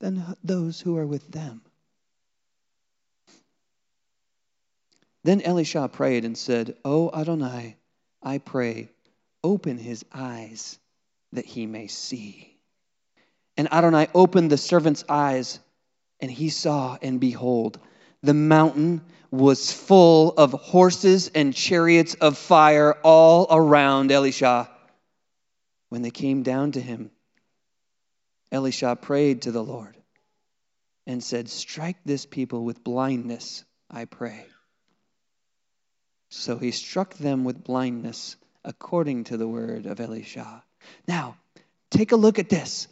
than 0.06 0.24
those 0.44 0.80
who 0.80 0.98
are 0.98 1.06
with 1.08 1.32
them. 1.32 1.62
Then 5.24 5.42
Elisha 5.42 5.88
prayed 5.88 6.26
and 6.26 6.38
said, 6.38 6.76
O 6.86 7.10
Adonai, 7.12 7.76
I 8.22 8.38
pray, 8.38 8.90
open 9.44 9.80
his 9.80 10.06
eyes 10.14 10.78
that 11.34 11.46
he 11.46 11.66
may 11.66 11.88
see. 11.88 12.56
And 13.58 13.74
Adonai 13.74 14.10
opened 14.14 14.52
the 14.52 14.58
servant's 14.58 15.04
eyes, 15.10 15.60
and 16.20 16.30
he 16.30 16.50
saw, 16.50 17.00
and 17.02 17.20
behold, 17.20 17.80
the 18.22 18.36
mountain 18.36 19.02
was 19.32 19.72
full 19.72 20.34
of 20.38 20.52
horses 20.52 21.32
and 21.34 21.52
chariots 21.52 22.14
of 22.14 22.38
fire 22.38 22.94
all 23.02 23.48
around 23.50 24.12
Elisha. 24.12 24.70
When 25.90 26.04
they 26.04 26.12
came 26.12 26.44
down 26.44 26.74
to 26.74 26.82
him, 26.82 27.10
Elisha 28.56 28.96
prayed 28.96 29.42
to 29.42 29.52
the 29.52 29.62
Lord 29.62 29.98
and 31.06 31.22
said, 31.22 31.50
Strike 31.50 31.98
this 32.06 32.26
people 32.26 32.64
with 32.64 32.86
blindness, 32.86 33.66
I 33.92 34.06
pray. 34.06 34.46
So 36.30 36.58
he 36.58 36.72
struck 36.72 37.16
them 37.16 37.44
with 37.44 37.66
blindness 37.66 38.38
according 38.64 39.26
to 39.26 39.36
the 39.36 39.48
word 39.48 39.86
of 39.86 40.00
Elisha. 40.00 40.64
Now, 41.06 41.36
take 41.92 42.14
a 42.14 42.16
look 42.16 42.40
at 42.40 42.48
this. 42.48 42.88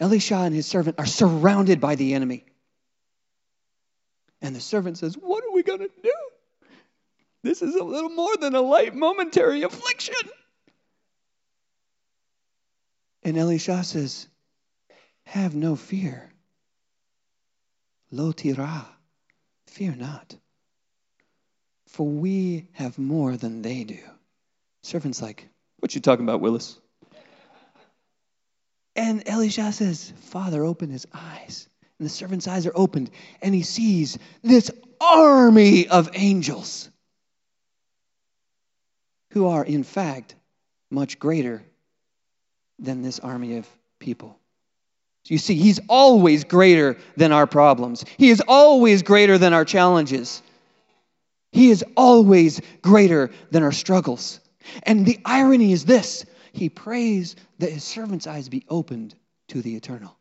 Elisha 0.00 0.38
and 0.38 0.54
his 0.54 0.66
servant 0.66 0.96
are 0.98 1.06
surrounded 1.06 1.80
by 1.80 1.94
the 1.94 2.14
enemy. 2.14 2.44
And 4.42 4.56
the 4.56 4.60
servant 4.60 4.98
says, 4.98 5.14
What 5.14 5.44
are 5.44 5.52
we 5.52 5.62
going 5.62 5.78
to 5.78 5.90
do? 6.02 6.14
This 7.44 7.62
is 7.62 7.76
a 7.76 7.84
little 7.84 8.10
more 8.10 8.36
than 8.36 8.56
a 8.56 8.60
light 8.60 8.92
momentary 8.92 9.62
affliction. 9.62 10.16
And 13.26 13.36
Elisha 13.36 13.82
says, 13.82 14.28
Have 15.24 15.52
no 15.52 15.74
fear. 15.74 16.30
Lo 18.12 18.30
tira, 18.30 18.86
fear 19.66 19.96
not. 19.96 20.36
For 21.88 22.06
we 22.06 22.68
have 22.70 23.00
more 23.00 23.36
than 23.36 23.62
they 23.62 23.82
do. 23.82 23.98
Servant's 24.84 25.20
like, 25.20 25.48
What 25.80 25.92
you 25.92 26.00
talking 26.00 26.24
about, 26.24 26.40
Willis? 26.40 26.78
And 28.94 29.28
Elisha 29.28 29.72
says, 29.72 30.12
Father, 30.20 30.62
open 30.62 30.90
his 30.90 31.08
eyes. 31.12 31.68
And 31.98 32.06
the 32.06 32.10
servant's 32.10 32.46
eyes 32.46 32.64
are 32.64 32.76
opened, 32.76 33.10
and 33.42 33.52
he 33.52 33.64
sees 33.64 34.20
this 34.42 34.70
army 35.00 35.88
of 35.88 36.10
angels 36.14 36.88
who 39.30 39.48
are, 39.48 39.64
in 39.64 39.82
fact, 39.82 40.36
much 40.92 41.18
greater 41.18 41.64
than 42.78 43.02
this 43.02 43.18
army 43.18 43.56
of 43.58 43.68
people. 43.98 44.38
So 45.24 45.34
you 45.34 45.38
see, 45.38 45.54
he's 45.54 45.80
always 45.88 46.44
greater 46.44 46.96
than 47.16 47.32
our 47.32 47.46
problems, 47.46 48.04
he 48.16 48.30
is 48.30 48.42
always 48.46 49.02
greater 49.02 49.38
than 49.38 49.52
our 49.52 49.64
challenges, 49.64 50.42
he 51.52 51.70
is 51.70 51.84
always 51.96 52.60
greater 52.82 53.30
than 53.50 53.62
our 53.62 53.72
struggles. 53.72 54.40
And 54.82 55.06
the 55.06 55.18
irony 55.24 55.72
is 55.72 55.84
this 55.84 56.26
he 56.52 56.68
prays 56.68 57.36
that 57.58 57.70
his 57.70 57.84
servant's 57.84 58.26
eyes 58.26 58.48
be 58.48 58.64
opened 58.68 59.14
to 59.48 59.62
the 59.62 59.76
eternal. 59.76 60.16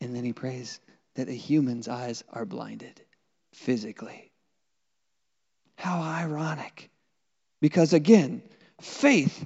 And 0.00 0.14
then 0.14 0.24
he 0.24 0.32
prays 0.32 0.80
that 1.14 1.26
the 1.26 1.36
human's 1.36 1.88
eyes 1.88 2.24
are 2.30 2.44
blinded 2.44 3.00
physically. 3.52 4.30
How 5.76 6.00
ironic. 6.00 6.90
Because 7.60 7.92
again, 7.92 8.42
faith 8.80 9.44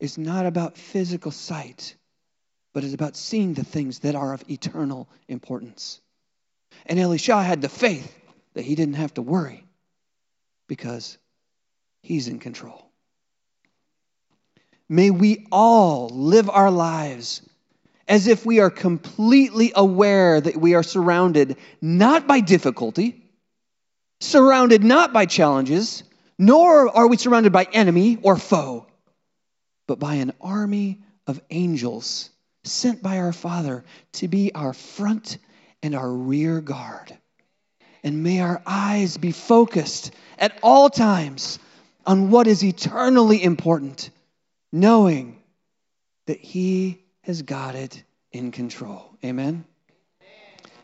is 0.00 0.18
not 0.18 0.46
about 0.46 0.76
physical 0.76 1.30
sight, 1.30 1.94
but 2.72 2.84
is 2.84 2.94
about 2.94 3.16
seeing 3.16 3.54
the 3.54 3.64
things 3.64 4.00
that 4.00 4.14
are 4.14 4.34
of 4.34 4.44
eternal 4.50 5.08
importance. 5.28 6.00
And 6.84 6.98
Elisha 6.98 7.42
had 7.42 7.62
the 7.62 7.68
faith 7.68 8.14
that 8.54 8.64
he 8.64 8.74
didn't 8.74 8.94
have 8.94 9.14
to 9.14 9.22
worry 9.22 9.64
because 10.68 11.16
he's 12.02 12.28
in 12.28 12.38
control. 12.38 12.90
May 14.88 15.10
we 15.10 15.46
all 15.50 16.08
live 16.10 16.48
our 16.48 16.70
lives 16.70 17.42
as 18.08 18.28
if 18.28 18.46
we 18.46 18.60
are 18.60 18.70
completely 18.70 19.72
aware 19.74 20.40
that 20.40 20.56
we 20.56 20.74
are 20.74 20.84
surrounded 20.84 21.56
not 21.80 22.26
by 22.26 22.40
difficulty, 22.40 23.24
surrounded 24.20 24.84
not 24.84 25.12
by 25.12 25.26
challenges, 25.26 26.04
nor 26.38 26.94
are 26.94 27.08
we 27.08 27.16
surrounded 27.16 27.52
by 27.52 27.66
enemy 27.72 28.18
or 28.22 28.36
foe, 28.36 28.86
but 29.86 29.98
by 29.98 30.14
an 30.14 30.32
army 30.40 31.00
of 31.26 31.40
angels 31.50 32.30
sent 32.64 33.02
by 33.02 33.18
our 33.18 33.32
Father 33.32 33.84
to 34.12 34.28
be 34.28 34.54
our 34.54 34.72
front 34.72 35.38
and 35.82 35.94
our 35.94 36.10
rear 36.10 36.60
guard. 36.60 37.16
And 38.02 38.22
may 38.22 38.40
our 38.40 38.62
eyes 38.66 39.16
be 39.16 39.32
focused 39.32 40.12
at 40.38 40.58
all 40.62 40.90
times 40.90 41.58
on 42.04 42.30
what 42.30 42.46
is 42.46 42.62
eternally 42.62 43.42
important, 43.42 44.10
knowing 44.72 45.42
that 46.26 46.38
He 46.38 47.02
has 47.22 47.42
got 47.42 47.74
it 47.74 48.02
in 48.32 48.52
control. 48.52 49.16
Amen. 49.24 49.64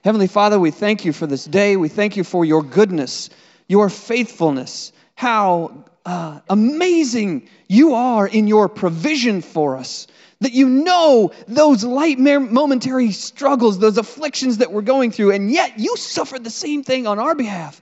Heavenly 0.03 0.26
Father, 0.26 0.59
we 0.59 0.72
thank 0.72 1.05
you 1.05 1.12
for 1.12 1.28
this 1.28 1.44
day. 1.44 1.76
We 1.76 1.88
thank 1.88 2.16
you 2.16 2.24
for 2.24 2.44
your 2.44 2.64
goodness, 2.64 3.30
your 3.68 3.88
faithfulness, 3.88 4.92
how 5.14 5.84
uh, 6.05 6.40
amazing 6.48 7.48
you 7.68 7.94
are 7.94 8.26
in 8.26 8.46
your 8.46 8.68
provision 8.68 9.42
for 9.42 9.76
us. 9.76 10.07
That 10.40 10.53
you 10.53 10.68
know 10.68 11.30
those 11.46 11.84
light 11.84 12.18
momentary 12.18 13.12
struggles, 13.12 13.78
those 13.78 13.98
afflictions 13.98 14.59
that 14.59 14.72
we're 14.72 14.82
going 14.82 15.12
through, 15.12 15.30
and 15.30 15.50
yet 15.50 15.78
you 15.78 15.96
suffered 15.96 16.42
the 16.42 16.50
same 16.50 16.82
thing 16.82 17.07
on 17.07 17.20
our 17.20 17.36
behalf, 17.36 17.80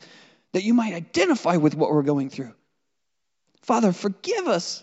that 0.53 0.62
you 0.62 0.75
might 0.75 0.93
identify 0.93 1.57
with 1.57 1.75
what 1.75 1.91
we're 1.91 2.03
going 2.03 2.29
through. 2.29 2.53
Father, 3.62 3.93
forgive 3.93 4.47
us 4.47 4.83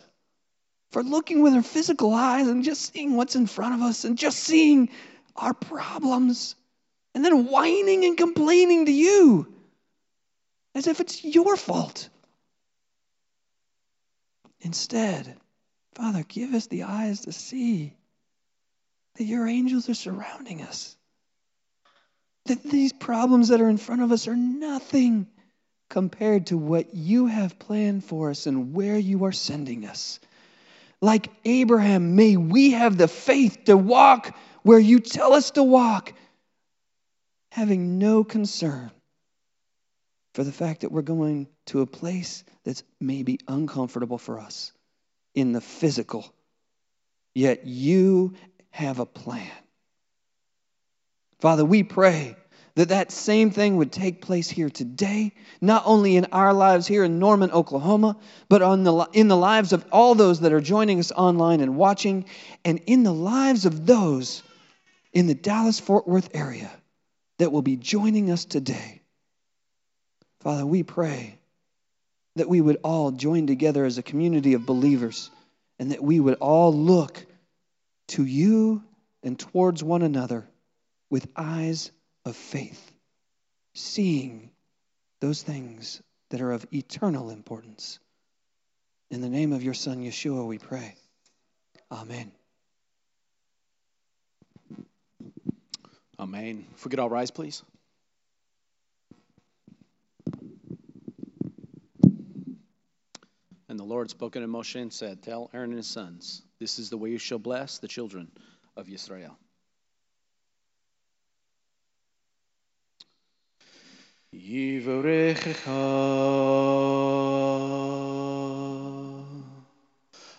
for 0.91 1.03
looking 1.03 1.41
with 1.43 1.53
our 1.53 1.61
physical 1.61 2.13
eyes 2.13 2.47
and 2.47 2.63
just 2.63 2.93
seeing 2.93 3.15
what's 3.15 3.35
in 3.35 3.45
front 3.45 3.75
of 3.75 3.81
us 3.81 4.05
and 4.05 4.17
just 4.17 4.39
seeing 4.39 4.89
our 5.35 5.53
problems 5.53 6.55
and 7.13 7.23
then 7.23 7.45
whining 7.45 8.05
and 8.05 8.17
complaining 8.17 8.85
to 8.85 8.91
you 8.91 9.53
as 10.73 10.87
if 10.87 10.99
it's 10.99 11.23
your 11.23 11.55
fault. 11.55 12.09
Instead, 14.61 15.35
Father, 15.93 16.23
give 16.27 16.53
us 16.53 16.67
the 16.67 16.83
eyes 16.83 17.21
to 17.21 17.31
see 17.31 17.93
that 19.15 19.23
your 19.23 19.47
angels 19.47 19.89
are 19.89 19.93
surrounding 19.95 20.61
us. 20.61 20.95
That 22.45 22.63
these 22.63 22.93
problems 22.93 23.49
that 23.49 23.61
are 23.61 23.69
in 23.69 23.77
front 23.77 24.01
of 24.01 24.11
us 24.11 24.27
are 24.27 24.35
nothing 24.35 25.27
compared 25.89 26.47
to 26.47 26.57
what 26.57 26.93
you 26.93 27.27
have 27.27 27.59
planned 27.59 28.03
for 28.03 28.29
us 28.29 28.45
and 28.47 28.73
where 28.73 28.97
you 28.97 29.25
are 29.25 29.31
sending 29.31 29.85
us. 29.85 30.19
Like 31.01 31.29
Abraham, 31.45 32.15
may 32.15 32.37
we 32.37 32.71
have 32.71 32.97
the 32.97 33.07
faith 33.07 33.65
to 33.65 33.77
walk 33.77 34.35
where 34.63 34.79
you 34.79 34.99
tell 34.99 35.33
us 35.33 35.51
to 35.51 35.63
walk, 35.63 36.13
having 37.51 37.99
no 37.99 38.23
concern 38.23 38.91
for 40.37 40.43
the 40.43 40.51
fact 40.51 40.81
that 40.81 40.91
we're 40.91 41.01
going 41.01 41.47
to 41.65 41.81
a 41.81 41.87
place 41.87 42.43
that's 42.63 42.83
maybe 42.99 43.39
uncomfortable 43.47 44.19
for 44.19 44.39
us 44.39 44.71
in 45.33 45.51
the 45.51 45.61
physical. 45.61 46.31
Yet 47.33 47.65
you 47.65 48.35
have 48.69 48.99
a 48.99 49.07
plan. 49.07 49.49
Father, 51.39 51.65
we 51.65 51.81
pray 51.81 52.35
that 52.75 52.89
that 52.89 53.11
same 53.11 53.49
thing 53.49 53.77
would 53.77 53.91
take 53.91 54.21
place 54.21 54.47
here 54.47 54.69
today, 54.69 55.33
not 55.59 55.81
only 55.87 56.17
in 56.17 56.25
our 56.25 56.53
lives 56.53 56.85
here 56.85 57.03
in 57.03 57.17
Norman, 57.17 57.49
Oklahoma, 57.49 58.15
but 58.47 58.61
on 58.61 58.83
the, 58.83 59.09
in 59.13 59.29
the 59.29 59.35
lives 59.35 59.73
of 59.73 59.87
all 59.91 60.13
those 60.13 60.41
that 60.41 60.53
are 60.53 60.61
joining 60.61 60.99
us 60.99 61.11
online 61.11 61.61
and 61.61 61.77
watching, 61.77 62.25
and 62.63 62.79
in 62.85 63.01
the 63.01 63.11
lives 63.11 63.65
of 63.65 63.87
those 63.87 64.43
in 65.11 65.25
the 65.25 65.33
Dallas 65.33 65.79
Fort 65.79 66.07
Worth 66.07 66.29
area 66.35 66.69
that 67.39 67.51
will 67.51 67.63
be 67.63 67.75
joining 67.75 68.29
us 68.29 68.45
today. 68.45 69.01
Father, 70.41 70.65
we 70.65 70.83
pray 70.83 71.37
that 72.35 72.49
we 72.49 72.61
would 72.61 72.77
all 72.83 73.11
join 73.11 73.47
together 73.47 73.83
as 73.85 73.97
a 73.97 74.03
community 74.03 74.53
of 74.53 74.65
believers 74.65 75.29
and 75.79 75.91
that 75.91 76.03
we 76.03 76.19
would 76.19 76.35
all 76.35 76.73
look 76.73 77.25
to 78.07 78.23
you 78.23 78.83
and 79.23 79.37
towards 79.39 79.83
one 79.83 80.01
another 80.01 80.47
with 81.09 81.27
eyes 81.35 81.91
of 82.25 82.35
faith, 82.35 82.91
seeing 83.73 84.51
those 85.19 85.41
things 85.41 86.01
that 86.29 86.41
are 86.41 86.51
of 86.51 86.65
eternal 86.71 87.29
importance. 87.29 87.99
In 89.09 89.21
the 89.21 89.29
name 89.29 89.53
of 89.53 89.63
your 89.63 89.73
Son, 89.73 90.03
Yeshua, 90.03 90.45
we 90.45 90.57
pray. 90.57 90.95
Amen. 91.91 92.31
Amen. 96.19 96.65
If 96.75 96.85
we 96.85 96.89
could 96.89 96.99
all 96.99 97.09
rise, 97.09 97.31
please. 97.31 97.63
And 103.77 103.85
the 103.87 103.93
Lord 103.93 104.09
spoke 104.09 104.35
unto 104.35 104.47
Moshe 104.47 104.81
and 104.81 104.91
said, 104.91 105.21
Tell 105.21 105.51
Aaron 105.53 105.69
and 105.69 105.77
his 105.77 105.85
sons, 105.85 106.41
this 106.57 106.79
is 106.79 106.89
the 106.89 106.97
way 106.97 107.11
you 107.11 107.19
shall 107.19 107.37
bless 107.37 107.77
the 107.77 107.87
children 107.87 108.31
of 108.75 108.89
Israel. 108.89 109.37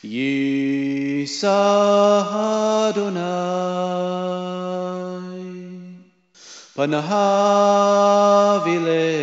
Yisa 0.04 1.58
Adonai. 2.92 3.24
Panav 6.76 8.64
Vilecha 8.66 9.13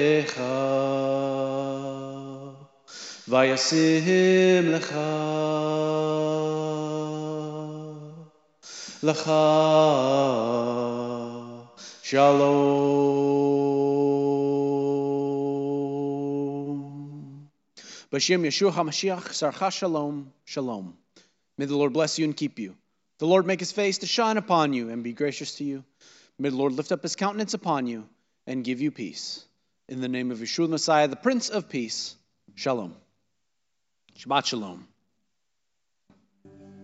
Vayasim 3.52 4.72
lecha 4.72 5.12
lecha 9.04 9.42
shalom. 12.02 12.70
B'shem 18.10 18.42
Yeshua 18.46 18.72
HaMashiach 18.72 19.34
sarcha 19.34 19.70
shalom 19.72 20.32
shalom. 20.46 20.98
May 21.58 21.66
the 21.66 21.76
Lord 21.76 21.92
bless 21.92 22.18
you 22.18 22.24
and 22.24 22.38
keep 22.38 22.58
you. 22.58 22.78
The 23.20 23.28
Lord 23.28 23.46
make 23.46 23.60
his 23.60 23.74
face 23.74 23.98
to 23.98 24.08
shine 24.08 24.38
upon 24.38 24.72
you 24.72 24.90
and 24.90 25.04
be 25.04 25.12
gracious 25.12 25.56
to 25.56 25.66
you. 25.66 25.84
May 26.40 26.48
the 26.50 26.56
Lord 26.56 26.72
lift 26.72 26.94
up 26.94 27.04
his 27.04 27.18
countenance 27.18 27.54
upon 27.54 27.86
you 27.86 28.08
and 28.48 28.64
give 28.64 28.80
you 28.80 28.92
peace. 28.92 29.44
In 29.90 30.00
the 30.00 30.08
name 30.08 30.32
of 30.32 30.38
Yeshua 30.38 30.68
the 30.68 30.70
Messiah, 30.70 31.10
the 31.10 31.18
Prince 31.18 31.50
of 31.50 31.68
Peace, 31.68 32.16
shalom. 32.56 32.96
Shabbat 34.18 34.46
shalom. 34.46 34.91